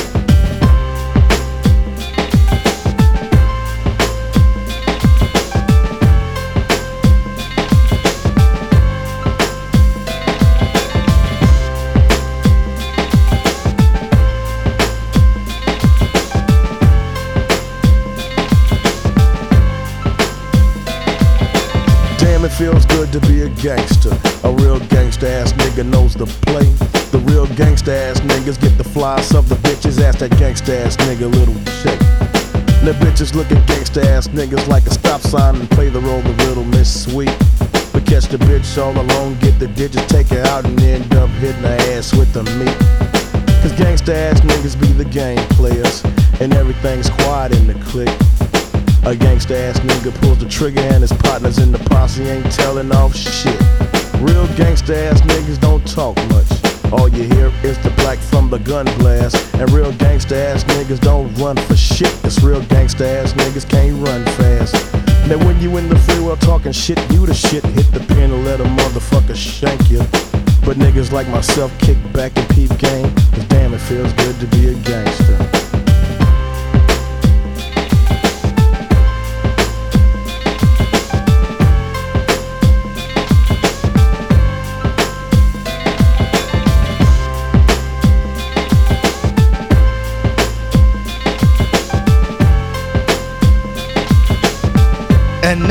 [22.58, 24.12] Feels good to be a gangster.
[24.44, 26.64] A real gangster ass nigga knows the play.
[27.10, 30.00] The real gangster ass niggas get the flies of the bitches.
[30.02, 31.98] Ask that gangster ass nigga little shake.
[32.84, 36.18] The bitches look at gangsta ass niggas like a stop sign and play the role
[36.18, 37.34] of little Miss Sweet.
[37.92, 41.30] But catch the bitch all alone, get the digits, take her out, and end up
[41.30, 42.76] hitting her ass with the meat.
[43.62, 46.02] Cause gangsta ass niggas be the game players,
[46.40, 48.31] and everything's quiet in the clique.
[49.04, 52.92] A gangsta ass nigga pulls the trigger and his partners in the posse ain't telling
[52.92, 53.58] off shit.
[54.22, 56.46] Real gangsta ass niggas don't talk much.
[56.92, 59.36] All you hear is the black from the gun blast.
[59.54, 62.14] And real gangsta ass niggas don't run for shit.
[62.22, 64.74] Cause real gangsta ass niggas can't run fast.
[65.28, 67.64] Now when you in the free world talking shit, you the shit.
[67.64, 69.98] Hit the pin and let a motherfucker shank you.
[70.64, 73.12] But niggas like myself kick back and peep game.
[73.34, 75.51] Cause damn it feels good to be a gangster.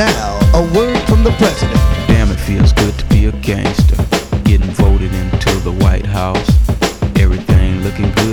[0.06, 1.78] Now, a word from the president.
[2.08, 3.98] Damn, it feels good to be a gangster.
[4.50, 6.50] Getting voted into the White House.
[7.20, 8.31] Everything looking good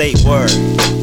[0.00, 0.99] say word.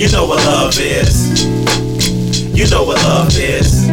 [0.00, 1.44] You know what love is.
[2.56, 3.84] You know what love is.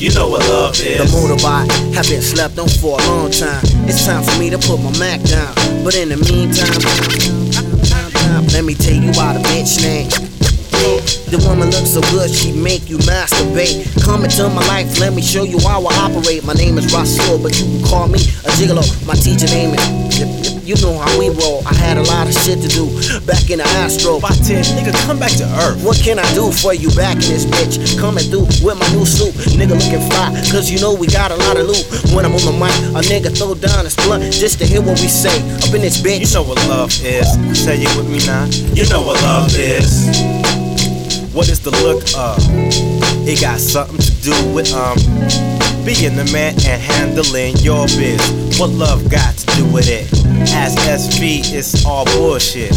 [0.00, 0.78] You know what love is.
[0.78, 1.12] The is.
[1.12, 3.60] motorbike have been slept on for a long time.
[3.90, 5.52] It's time for me to put my Mac down.
[5.82, 6.70] But in the meantime,
[8.54, 10.06] let me tell you about a bitch name.
[11.34, 13.90] The woman looks so good, she make you masturbate.
[14.04, 16.44] Come into my life, let me show you how I operate.
[16.44, 18.86] My name is Rasul, but you can call me a gigolo.
[19.04, 20.45] My teacher name is.
[20.66, 21.62] You know how we roll.
[21.64, 22.90] I had a lot of shit to do
[23.22, 24.18] back in the Astro.
[24.18, 25.78] By 10, nigga, come back to earth.
[25.86, 27.96] What can I do for you back in this bitch?
[28.00, 29.30] Coming through with my new suit.
[29.54, 31.86] Nigga looking fly, cause you know we got a lot of loot.
[32.10, 34.98] When I'm on the mic, a nigga throw down his blunt just to hear what
[34.98, 35.38] we say.
[35.62, 36.26] Up in this bitch.
[36.26, 37.30] You know what love is.
[37.54, 38.50] Say it with me now.
[38.74, 40.10] You know what love is.
[41.30, 42.42] What is the look of?
[43.22, 44.98] It got something to do with um
[45.86, 48.58] being the man and handling your biz.
[48.58, 50.12] What love got to do with it?
[50.52, 52.72] As SV, it's all bullshit.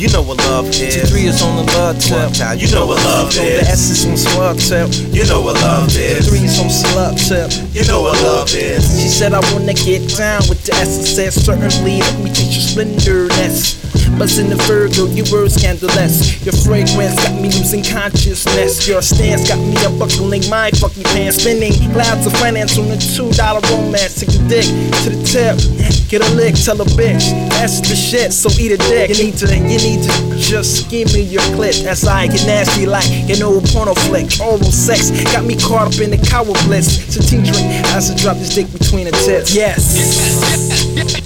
[0.00, 0.96] You know what love is.
[0.96, 2.32] T3 is on the love tip.
[2.32, 2.56] Time.
[2.56, 3.36] You know what love is.
[3.36, 4.88] the S is on slug tip.
[5.12, 6.24] You know what love is.
[6.24, 7.52] Three is on slug tip.
[7.76, 8.80] You know what love is.
[8.96, 12.64] She said I wanna get down with the S said certainly let me teach you
[12.64, 13.76] splendorness.
[14.16, 16.32] Buzz in the Virgo, your words scandalous.
[16.48, 18.88] Your fragrance got me losing consciousness.
[18.88, 21.44] Your stance got me unbuckling my fucking pants.
[21.44, 24.16] Spinning clouds of finance on a two dollar romance.
[24.16, 24.64] Take the dick
[25.04, 25.99] to the tip.
[26.10, 27.30] Get a lick, tell a bitch.
[27.50, 29.10] That's the shit, so eat a dick.
[29.10, 31.86] You need to, you need to just give me your clit.
[31.86, 34.26] As I get nasty like an old porno flick.
[34.42, 37.14] Oral sex got me caught up in the cow bliss.
[37.14, 37.62] So team drink
[37.94, 39.54] I drop this dick between the tits.
[39.54, 39.94] Yes.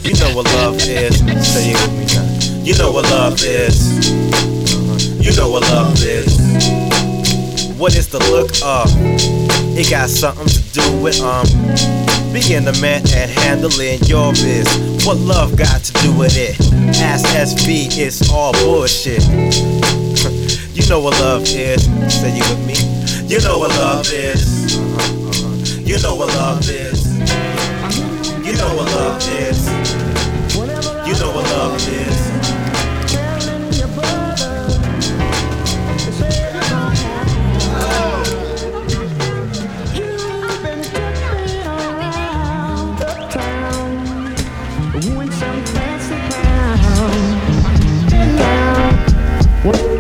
[0.04, 1.16] You know what love is.
[1.48, 2.62] Say it with me now.
[2.62, 3.88] You know what love is.
[5.24, 6.36] You know what love is.
[7.78, 9.43] What is the look of?
[9.76, 11.46] It got something to do with um
[12.32, 14.66] being the man and handling your biz.
[15.04, 16.58] What love got to do with it?
[17.02, 19.22] Ask SV, it's all bullshit.
[20.74, 21.84] you know what love is.
[22.12, 22.74] Say you with me.
[23.26, 24.76] You know what love is.
[24.76, 25.80] Uh-huh, uh-huh.
[25.80, 27.06] You know what love is.
[28.46, 29.66] You know what love is.
[31.06, 32.03] You know what love is.
[49.64, 49.93] Leider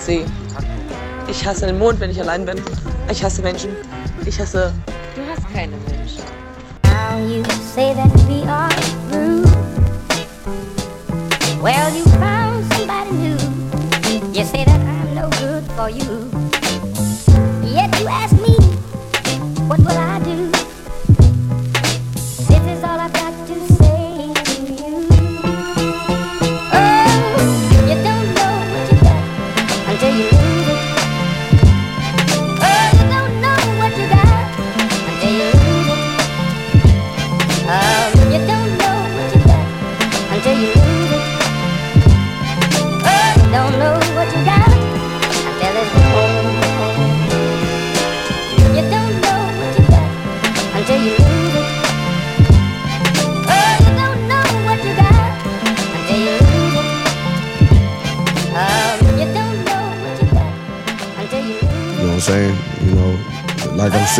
[0.00, 0.26] sehe.
[1.28, 2.60] Ich hasse den Mond, wenn ich allein bin.
[3.10, 3.70] Ich hasse Menschen.
[4.26, 4.72] Ich hasse.
[5.14, 6.22] Du hast keine Menschen.
[6.84, 7.42] Now you
[7.74, 8.68] say that we are
[9.10, 9.44] through.
[11.62, 13.36] Well, you found somebody new.
[14.32, 16.39] You say that I'm no good for you.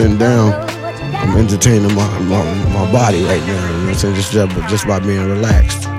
[0.01, 0.55] Sitting down,
[1.13, 3.67] I'm entertaining my, my, my body right now.
[3.67, 4.15] You know what I'm saying?
[4.15, 5.90] Just, just, just by being relaxed.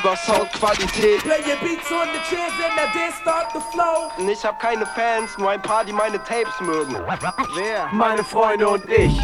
[0.00, 1.22] Über Soundqualität.
[1.22, 4.10] Play your beats on the chairs and now dance start the flow.
[4.30, 6.96] Ich hab keine Fans, nur ein paar, die meine Tapes mögen.
[7.54, 7.88] Wer?
[7.92, 9.20] Meine Freunde und ich.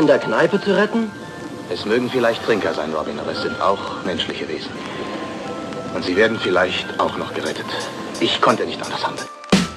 [0.00, 1.10] In der Kneipe zu retten?
[1.70, 4.70] Es mögen vielleicht Trinker sein, Robin, aber es sind auch menschliche Wesen.
[5.94, 7.66] Und sie werden vielleicht auch noch gerettet.
[8.18, 9.28] Ich konnte nicht anders handeln.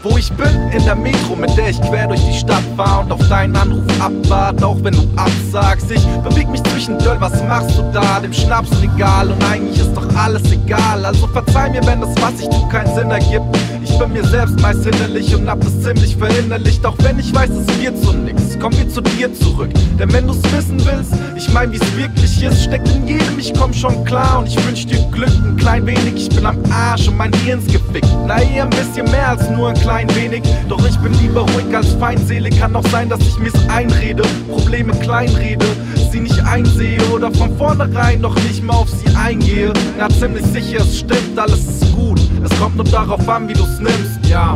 [0.01, 3.11] Wo ich bin, in der Metro, mit der ich quer durch die Stadt fahr und
[3.11, 5.91] auf deinen Anruf abwart, auch wenn du absagst.
[5.91, 8.19] Ich beweg mich zwischen Döll, was machst du da?
[8.21, 11.05] Dem Schnapsregal und eigentlich ist doch alles egal.
[11.05, 13.45] Also verzeih mir, wenn das, was ich tu, keinen Sinn ergibt.
[13.93, 17.51] Ich bin mir selbst meist hinderlich und hab das ziemlich verinnerlicht, auch wenn ich weiß,
[17.51, 18.57] es wird so nix.
[18.59, 22.63] Komm wir zu dir zurück, denn wenn du's wissen willst, ich mein, wie's wirklich ist,
[22.63, 24.39] steckt in jedem, ich komm schon klar.
[24.39, 27.67] Und ich wünsch dir Glück, ein klein wenig, ich bin am Arsch und mein Hirn's
[27.67, 28.07] gefickt.
[28.25, 31.75] Na, eher ein bisschen mehr als nur ein klein wenig, doch ich bin lieber ruhig
[31.75, 35.67] als feindselig, kann auch sein, dass ich mir's einrede, Probleme kleinrede,
[36.13, 39.73] sie nicht einsehe oder von vornherein noch nicht mal auf sie eingehe.
[39.97, 43.79] Na, ziemlich sicher, es stimmt, alles ist gut, es kommt nur darauf an, wie du's
[43.79, 44.55] nimmst, ja.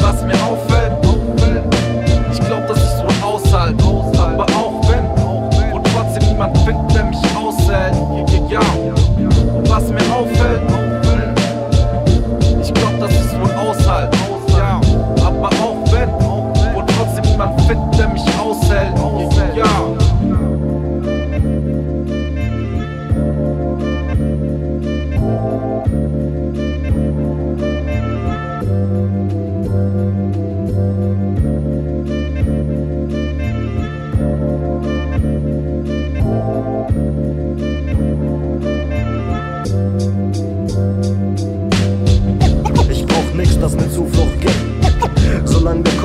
[0.00, 0.92] Was mir auffällt,
[2.32, 3.84] ich glaub, dass ich so aushalte,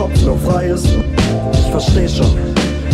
[0.08, 0.88] Kopf nur frei ist.
[1.54, 2.38] Ich versteh schon.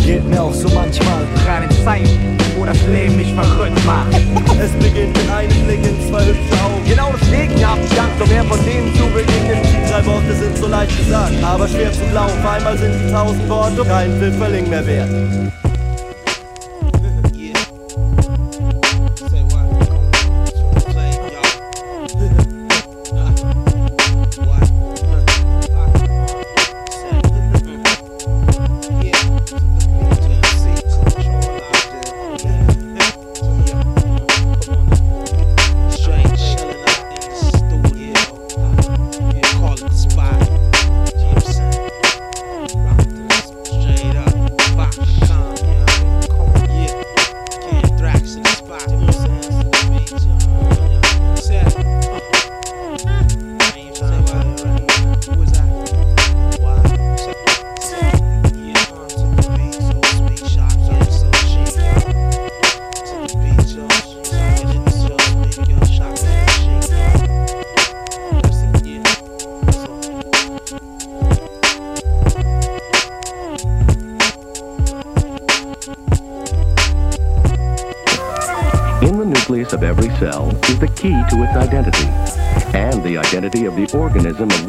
[0.04, 1.22] Geht mir auch so manchmal.
[1.44, 4.08] Gerade Zeiten, wo das Leben mich verrückt macht.
[4.60, 6.82] Es beginnt mit einem Blick in zwei hübsche Augen.
[6.86, 9.62] Genau deswegen hab ich Angst, um mehr von denen zu begegnen.
[9.62, 12.46] Die drei Worte sind so leicht gesagt, aber schwer zu glauben.
[12.46, 15.10] Einmal sind die tausend Worte kein Pfifferling mehr wert.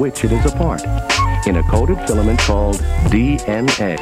[0.06, 0.84] Which it is a part
[1.48, 2.76] in a coded filament called
[3.10, 3.98] DNA.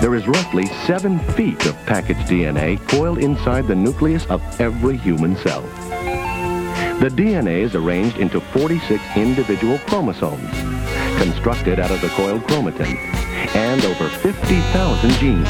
[0.00, 5.36] There is roughly seven feet of packaged DNA coiled inside the nucleus of every human
[5.36, 5.62] cell.
[6.98, 10.50] The DNA is arranged into 46 individual chromosomes,
[11.22, 12.96] constructed out of the coiled chromatin,
[13.54, 15.48] and over 50,000 genes,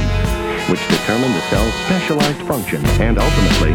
[0.68, 3.70] which determine the cell's specialized function and ultimately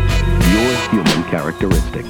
[0.54, 2.10] your human characteristics.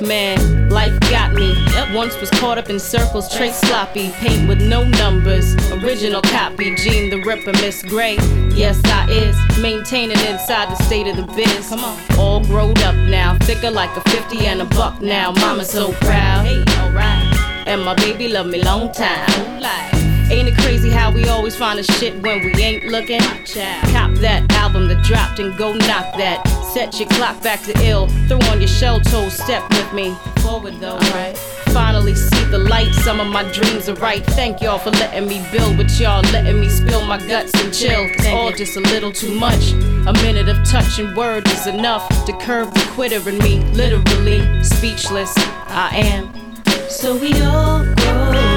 [0.00, 1.54] Man, life got me.
[1.94, 5.54] Once was caught up in circles, trace sloppy, paint with no numbers.
[5.70, 8.16] Original copy, Gene the Ripper, Miss Gray.
[8.50, 11.68] Yes, I is maintaining inside the state of the biz.
[11.68, 15.30] Come on, all grown up now, thicker like a 50 and a buck now.
[15.32, 16.44] Mama so proud.
[16.44, 17.66] Hey, alright.
[17.66, 19.60] And my baby love me long time.
[19.60, 19.94] Like.
[20.30, 23.20] Ain't it crazy how we always find a shit when we ain't looking?
[23.20, 26.42] Cop that album that dropped and go knock that.
[26.74, 28.08] Set your clock back to ill.
[28.26, 30.12] Throw on your shell toes, step with me.
[30.42, 31.38] Forward though, right?
[31.66, 34.26] Finally see the light, some of my dreams are right.
[34.26, 38.06] Thank y'all for letting me build, but y'all letting me spill my guts and chill.
[38.06, 39.70] It's all just a little too much.
[39.70, 43.60] A minute of touch and word is enough to curb the quitter in me.
[43.70, 45.32] Literally speechless,
[45.68, 46.54] I am.
[46.88, 48.53] So we all growed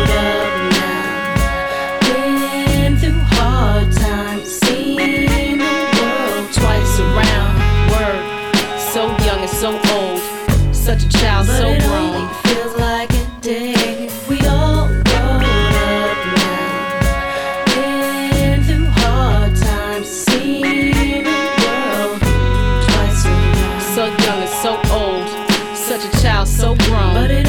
[11.28, 12.30] a child, so grown.
[12.44, 14.10] Feels like a day.
[14.30, 17.66] We all grown up now.
[17.76, 21.32] Been through hard times, seen the
[21.64, 22.20] world
[22.88, 23.82] twice around.
[23.95, 25.28] So young and so old,
[25.76, 27.47] such a child, so grown.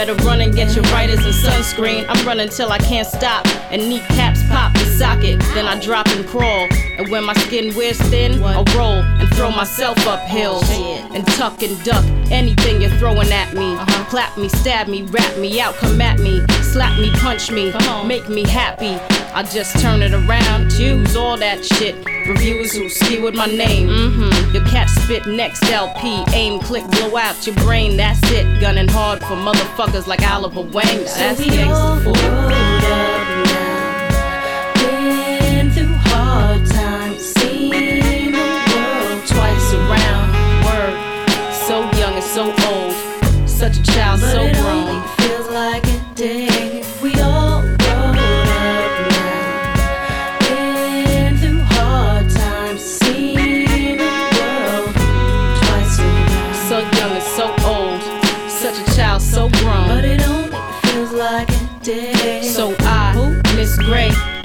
[0.00, 2.06] Better run and get your writers and sunscreen.
[2.08, 3.46] I'm running till I can't stop.
[3.70, 5.38] And kneecaps pop the socket.
[5.52, 6.68] Then I drop and crawl.
[6.96, 10.64] And when my skin wears thin, I'll roll and throw myself up hills.
[10.70, 13.76] And tuck and duck anything you're throwing at me.
[14.08, 16.44] Clap me, stab me, rap me out, come at me.
[16.62, 17.72] Slap me, punch me,
[18.06, 18.98] make me happy.
[19.32, 21.94] I just turn it around, choose all that shit.
[22.26, 23.88] Reviews who skewered my name.
[23.88, 24.54] Mm-hmm.
[24.54, 26.24] Your cat spit next LP.
[26.32, 27.96] Aim, click, blow out your brain.
[27.96, 28.60] That's it.
[28.60, 31.04] Gunning hard for motherfuckers like Oliver Wayne.
[31.04, 33.29] That's gangsta fool.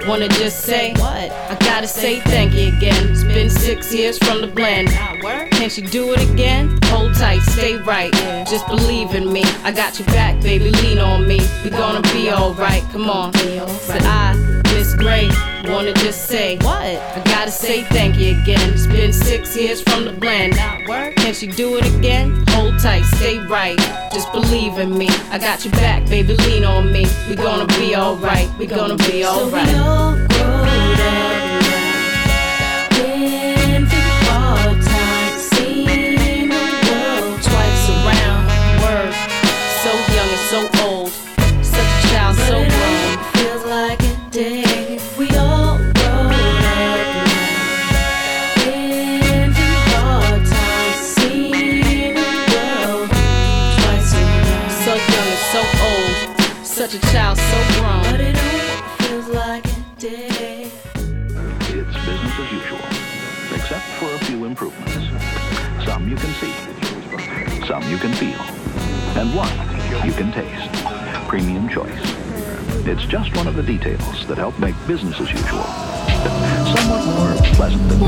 [0.07, 1.31] Wanna just say what?
[1.31, 3.09] I gotta say thank you again.
[3.09, 4.89] It's been six years from the blend.
[5.51, 6.77] Can she do it again?
[6.85, 8.13] Hold tight, stay right.
[8.47, 9.43] Just believe in me.
[9.63, 10.69] I got your back, baby.
[10.71, 11.39] Lean on me.
[11.63, 12.83] We gonna be alright.
[12.91, 13.33] Come on.
[13.33, 14.61] Said I,
[14.93, 15.29] Gray,
[15.65, 16.81] wanna just say what?
[16.83, 18.73] I gotta say thank you again.
[18.73, 20.53] It's been six years from the blend.
[20.55, 22.43] Can she do it again?
[22.49, 23.77] Hold tight, stay right.
[24.13, 25.09] Just believe in me.
[25.31, 26.35] I got your back, baby.
[26.35, 27.05] Lean on me.
[27.27, 28.49] We gonna be alright.
[28.57, 29.65] We gonna be alright.
[30.29, 31.44] Been
[66.15, 68.39] you can see, some you can feel,
[69.19, 69.49] and one
[70.05, 70.71] you can taste.
[71.27, 71.91] Premium choice.
[72.87, 75.65] It's just one of the details that help make business as usual
[76.77, 77.99] somewhat more pleasant than.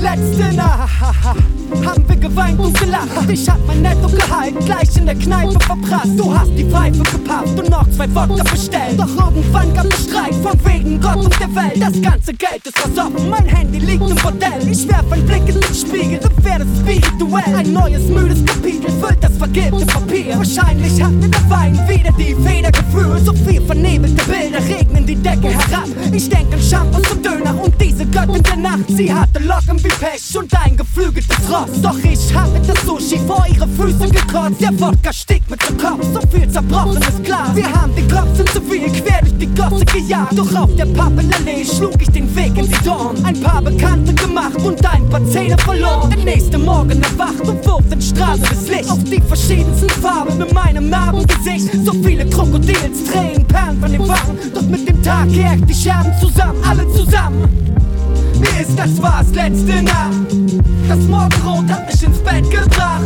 [0.00, 1.46] Letzte Nacht
[1.86, 3.08] haben wir geweint und gelacht.
[3.28, 6.18] Ich hab mein Nettogehalt gleich in der Kneipe verprasst.
[6.18, 8.98] Du hast die Pfeife gepafft und noch zwei Wodka bestellt.
[8.98, 11.80] Doch irgendwann gab es Streit von wegen Gott und der Welt.
[11.80, 14.68] Das ganze Geld ist versoffen, mein Handy liegt im Bordell.
[14.70, 17.54] Ich werf einen Blick in den Spiegel und werde spirituell.
[17.54, 20.36] Ein neues müdes Kapitel füllt das vergilbte Papier.
[20.36, 23.24] Wahrscheinlich hat mir der Wein wieder die Feder geführt.
[23.24, 25.88] So viel vernebelte Bilder regnen die Decke herab.
[26.12, 27.24] Ich denk an Shampoos und
[28.00, 28.84] Diese Göttin der Nacht.
[28.88, 31.82] Sie hatte Locken wie Pech und ein geflügeltes Ross.
[31.82, 34.58] Doch ich habe das Sushi vor ihre Füße gekotzt.
[34.58, 37.54] Der Wodka stieg mit dem Kopf, so viel zerbrochenes Glas.
[37.54, 40.38] Wir haben den Klopfen zu viel quer durch die Gosse gejagt.
[40.38, 43.22] Doch auf der Pappenallee schlug ich den Weg in die Dorn.
[43.22, 46.08] Ein paar Bekannte gemacht und ein paar Zähne verloren.
[46.08, 50.88] Der nächste Morgen erwacht und wirft in strahlendes Licht auf die verschiedensten Farben mit meinem
[50.88, 51.68] Narbengesicht.
[51.84, 54.38] So viele Krokodils, Tränen, Perlen von den Wangen.
[54.54, 57.70] Doch mit dem Tag kehrt die Scherben zusammen, alle zusammen.
[58.40, 60.10] Mir ist das war's letzte Nacht.
[60.88, 63.04] Das Morgenrot hat mich ins Bett gebracht.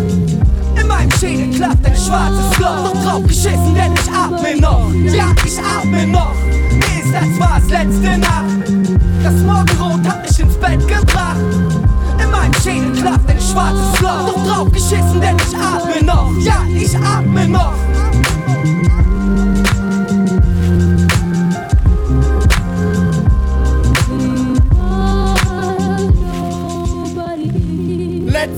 [0.80, 2.92] In meinem Schädel klafft ein schwarzes Loch.
[2.92, 4.92] Doch drauf geschissen, denn ich atme noch.
[5.12, 6.34] Ja, ich atme noch.
[6.70, 8.44] Wie ist das war's letzte Nacht?
[9.22, 11.36] Das Morgenrot hat mich ins Bett gebracht.
[12.22, 14.32] In meinem Schädel klafft ein schwarzes Loch.
[14.34, 16.30] Doch drauf geschissen, denn ich atme noch.
[16.40, 17.74] Ja, ich atme noch.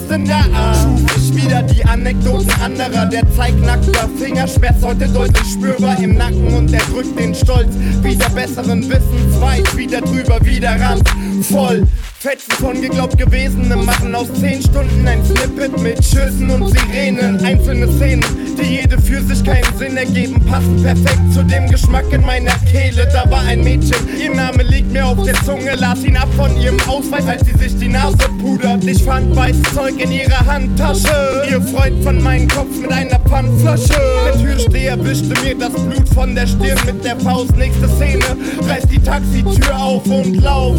[0.09, 3.07] Schuf ich wieder die Anekdoten anderer.
[3.07, 8.89] Der zeignackter Fingerschmerz heute deutlich spürbar im Nacken und er drückt den Stolz wieder besseren
[8.89, 11.03] Wissens weit wieder drüber, wieder ran.
[11.43, 11.87] Voll
[12.19, 17.45] Fetzen von geglaubt Gewesenem machen aus 10 Stunden ein Snippet mit Schüssen und Sirenen.
[17.45, 18.25] Einzelne Szenen,
[18.59, 23.07] die jede für sich keinen Sinn ergeben, passen perfekt zu dem Geschmack in meiner Kehle.
[23.13, 26.59] Da war ein Mädchen, ihr Name liegt mir auf der Zunge, las ihn ab von
[26.59, 28.83] ihrem Ausweis, als sie sich die Nase pudert.
[28.85, 31.36] Ich fand weißes Zeug in ihrer Handtasche.
[31.45, 34.01] Ihr Freund von meinem Kopf mit einer Pfandflasche.
[34.27, 37.57] Der Türsteher wischte mir das Blut von der Stirn mit der Faust.
[37.57, 38.25] Nächste Szene,
[38.63, 40.77] reißt die Taxitür auf und lauf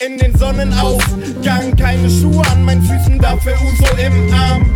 [0.00, 1.76] in den Sonnenaufgang.
[1.76, 4.70] Keine Schuhe an meinen Füßen, dafür Uso im Arm.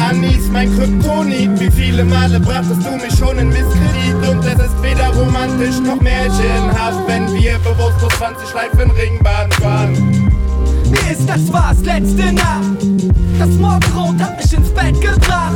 [0.00, 1.60] Anis, mein Kryptonit.
[1.60, 4.28] Wie viele Male brachtest du mich schon in Misskredit?
[4.28, 10.31] Und es ist weder romantisch noch märchenhaft, wenn wir bewusstlos 20 Schleifen Ringbahn fahren.
[10.92, 12.82] Wie ist das war's letzte Nacht?
[13.38, 15.54] Das Morgenrot hat mich ins Bett gebracht.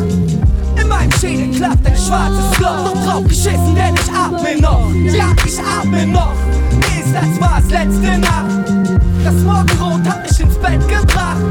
[0.80, 2.84] In meinem Schädel klafft ein schwarzes Loch.
[2.84, 4.90] Doch drauf geschissen, denn ich atme noch.
[5.12, 6.32] Ja, ich atme noch.
[6.98, 9.02] Ist das war's letzte Nacht?
[9.24, 11.44] Das Morgenrot hat mich ins Bett gebracht.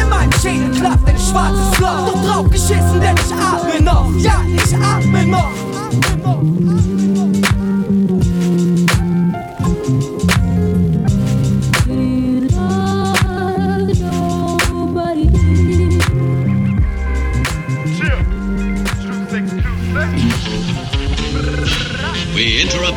[0.00, 2.12] In meinem Schädel klafft ein schwarzes Loch.
[2.12, 4.10] Doch drauf geschissen, denn ich atme noch.
[4.18, 5.52] Ja, ich atme noch.
[5.84, 6.93] We interrupt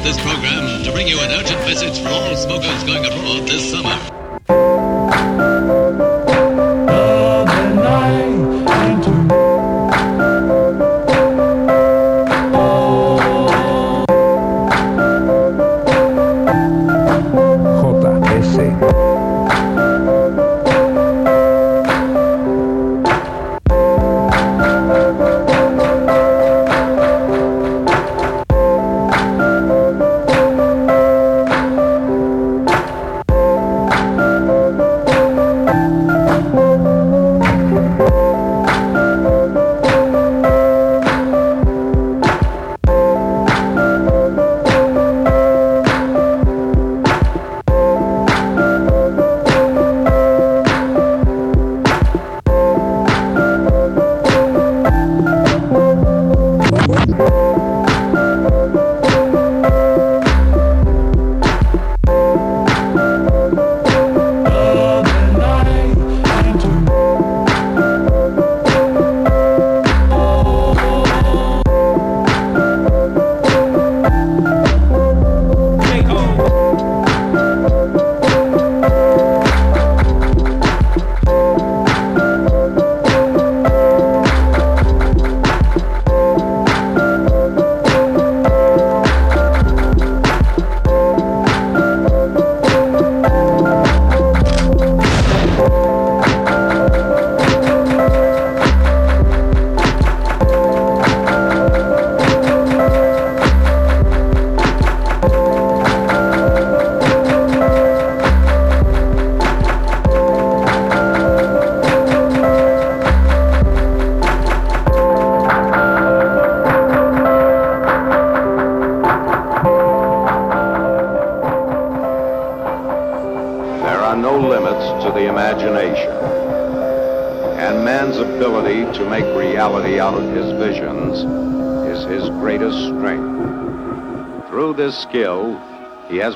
[0.07, 4.16] this program to bring you an urgent message for all smokers going abroad this summer.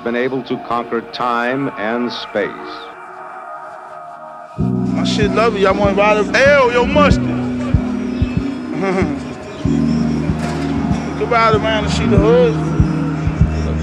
[0.04, 2.50] Been able to conquer time and space.
[4.58, 5.60] My shit lovely.
[5.62, 5.68] you.
[5.68, 6.36] Y'all want to ride it?
[6.36, 7.24] Hell, yo, mustard.
[11.20, 12.56] Go ride around and see the hood.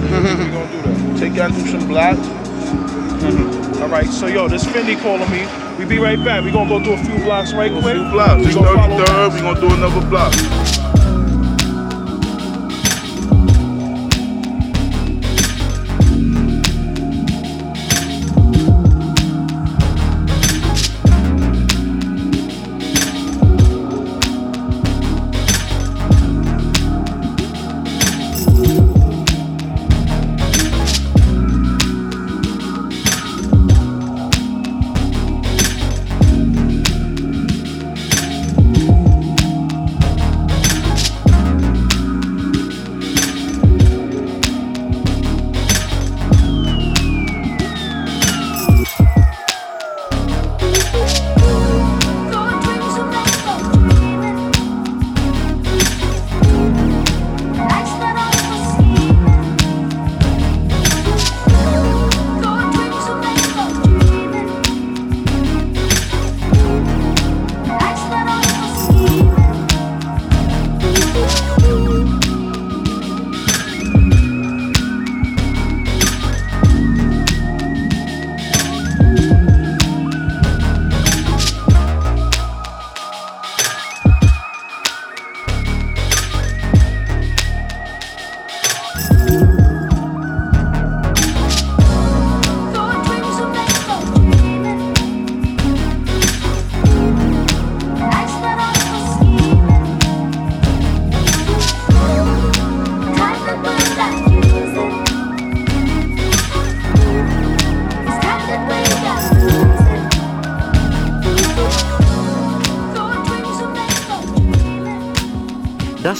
[0.02, 0.08] we
[0.50, 1.18] gonna do that.
[1.18, 2.18] Take y'all through some blocks.
[3.80, 5.46] All right, so yo, this Fendi calling me.
[5.78, 6.42] We be right back.
[6.42, 7.96] We gonna go do a few blocks right quick.
[7.96, 8.40] A few blocks.
[8.40, 10.34] We This gonna follow 33rd, we gonna do another block.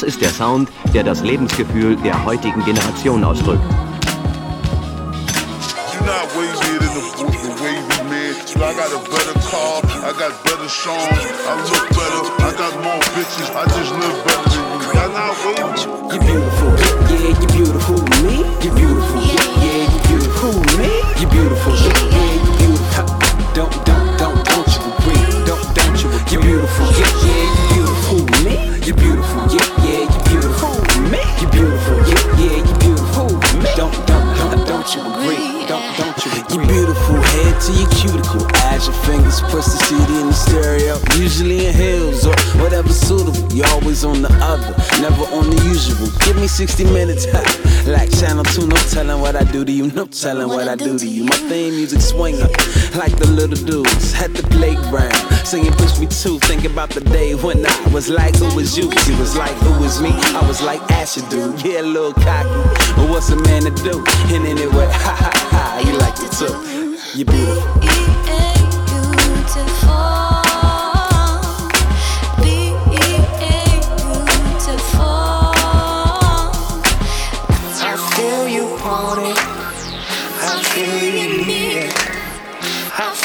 [0.01, 3.65] Das ist der Sound, der das Lebensgefühl der heutigen Generation ausdrückt.
[5.93, 7.03] You're not wavier than the,
[7.43, 8.35] the wavy man.
[8.55, 12.79] But I got a better car, I got better songs, I look better, I got
[12.81, 14.95] more bitches, I just live better than you.
[14.95, 15.83] Y'all not wavy.
[16.15, 16.71] You're beautiful,
[17.11, 18.37] yeah, you're beautiful to me.
[18.63, 20.91] You're beautiful, yeah, yeah, you're beautiful to me.
[21.19, 22.58] You're beautiful, yeah, yeah,
[37.69, 38.47] to your cuticle.
[38.73, 40.97] As your fingers push the CD in the stereo.
[41.21, 43.53] Usually in heels or whatever suitable.
[43.53, 46.09] You're always on the other, never on the usual.
[46.25, 47.27] Give me 60 minutes,
[47.87, 48.67] like Channel 2.
[48.69, 51.25] No telling what I do to you, no telling what I do to you.
[51.25, 52.49] My theme music swinging
[52.97, 55.15] like the little dudes at the playground.
[55.45, 58.85] Singing Push Me Too, thinking about the day when I was like, who was you?
[58.85, 60.13] You was like, who was me?
[60.13, 61.61] I was like, Asher, dude.
[61.65, 62.49] Yeah, little cocky,
[62.97, 64.05] but what's a man to do?
[64.35, 66.78] And anyway, ha ha ha, you like it too.
[67.19, 67.79] You're beautiful.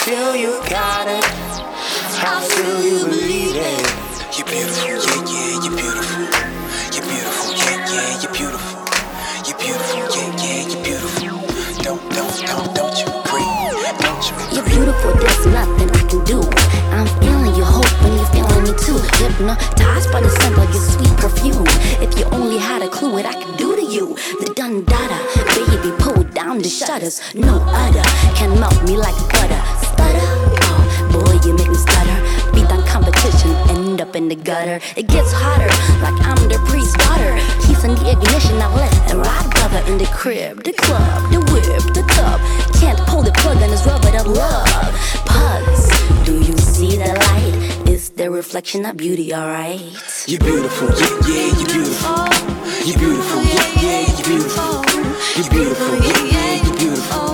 [0.03, 1.23] Feel you got it.
[2.25, 4.37] I feel you believe it.
[4.37, 6.23] You're beautiful, yeah, yeah, you're beautiful.
[6.91, 8.83] You're beautiful, yeah, yeah, you're beautiful.
[9.47, 10.02] You're beautiful,
[19.37, 19.43] too.
[19.43, 21.65] Hypnotized by the scent your sweet perfume.
[22.01, 25.19] If you only had a clue what I could do to you, the dun dada,
[25.55, 27.21] baby, pull down the shutters.
[27.33, 28.03] No other
[28.35, 29.61] can melt me like butter.
[29.81, 30.27] Stutter,
[30.65, 32.19] oh boy, you make me stutter.
[32.53, 34.79] Beat down competition, end up in the gutter.
[34.95, 35.69] It gets hotter,
[36.01, 37.33] like I'm the priest's daughter.
[37.65, 39.81] Keys in the ignition, now let it ride, brother.
[39.91, 42.39] In the crib, the club, the whip, the tub.
[42.79, 44.93] Can't pull the plug on this rubber of love.
[45.25, 45.89] Pugs,
[46.25, 47.42] do you see the light?
[48.03, 49.79] It's the reflection of beauty, alright?
[50.27, 52.27] You're beautiful, yeah, yeah, you're beautiful.
[52.83, 54.83] You're beautiful, yeah, yeah, you're beautiful.
[55.41, 57.32] You're beautiful, yeah, yeah, you're beautiful.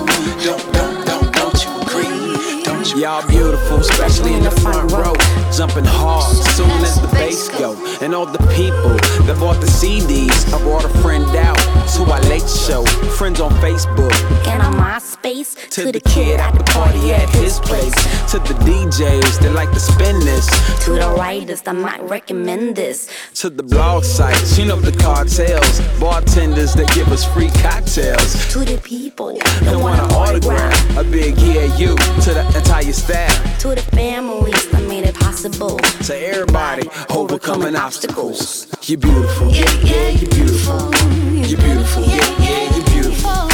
[3.00, 5.14] Y'all beautiful, especially in the front row.
[5.56, 7.72] Jumping hard soon as the bass go.
[8.02, 8.92] And all the people
[9.24, 11.56] that bought the CDs, I brought a friend out
[11.94, 12.84] to our late show.
[13.16, 14.12] Friends on Facebook.
[14.46, 17.94] And on MySpace, To the kid at the party at his place.
[18.32, 20.46] To the DJs that like to spin this.
[20.84, 23.08] To the writers that might recommend this.
[23.36, 25.80] To the blog sites, you know the cartels.
[25.98, 28.52] Bartenders that give us free cocktails.
[28.52, 30.98] To the people that want an autograph.
[30.98, 31.96] A big yeah, you.
[32.24, 33.58] To the entire staff.
[33.60, 35.76] To the families that made it possible.
[36.06, 38.66] To everybody overcoming obstacles.
[38.82, 39.50] You're beautiful.
[39.50, 40.94] Yeah, yeah, you're beautiful.
[41.34, 42.02] You're beautiful.
[42.04, 43.50] Yeah, yeah, you're beautiful.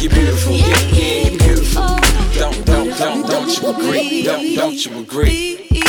[0.00, 0.52] You're beautiful.
[0.52, 1.98] Yeah, yeah, you're beautiful.
[2.34, 4.22] Don't, don't, don't, don't you agree?
[4.22, 5.68] Don't, don't you agree?
[5.70, 5.88] You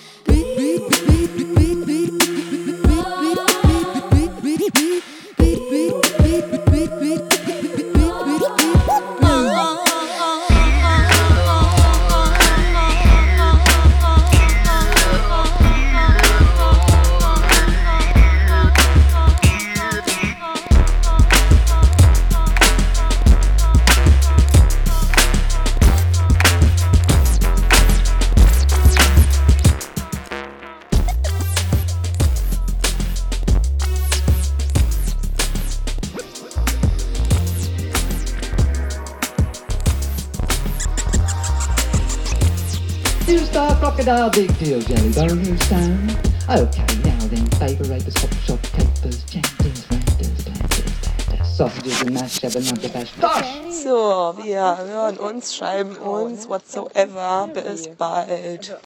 [44.03, 46.09] crocodile, deal, jelly bone stone.
[46.49, 52.41] Okay, now then, favour rapers, hot shot capers, changes, ranters, planters, planters, sausages and mash,
[52.41, 53.11] have another bash.
[53.19, 53.83] Gosh!
[53.83, 57.49] So, wir hören uns, schreiben uns, whatsoever.
[57.53, 58.81] Bis bald.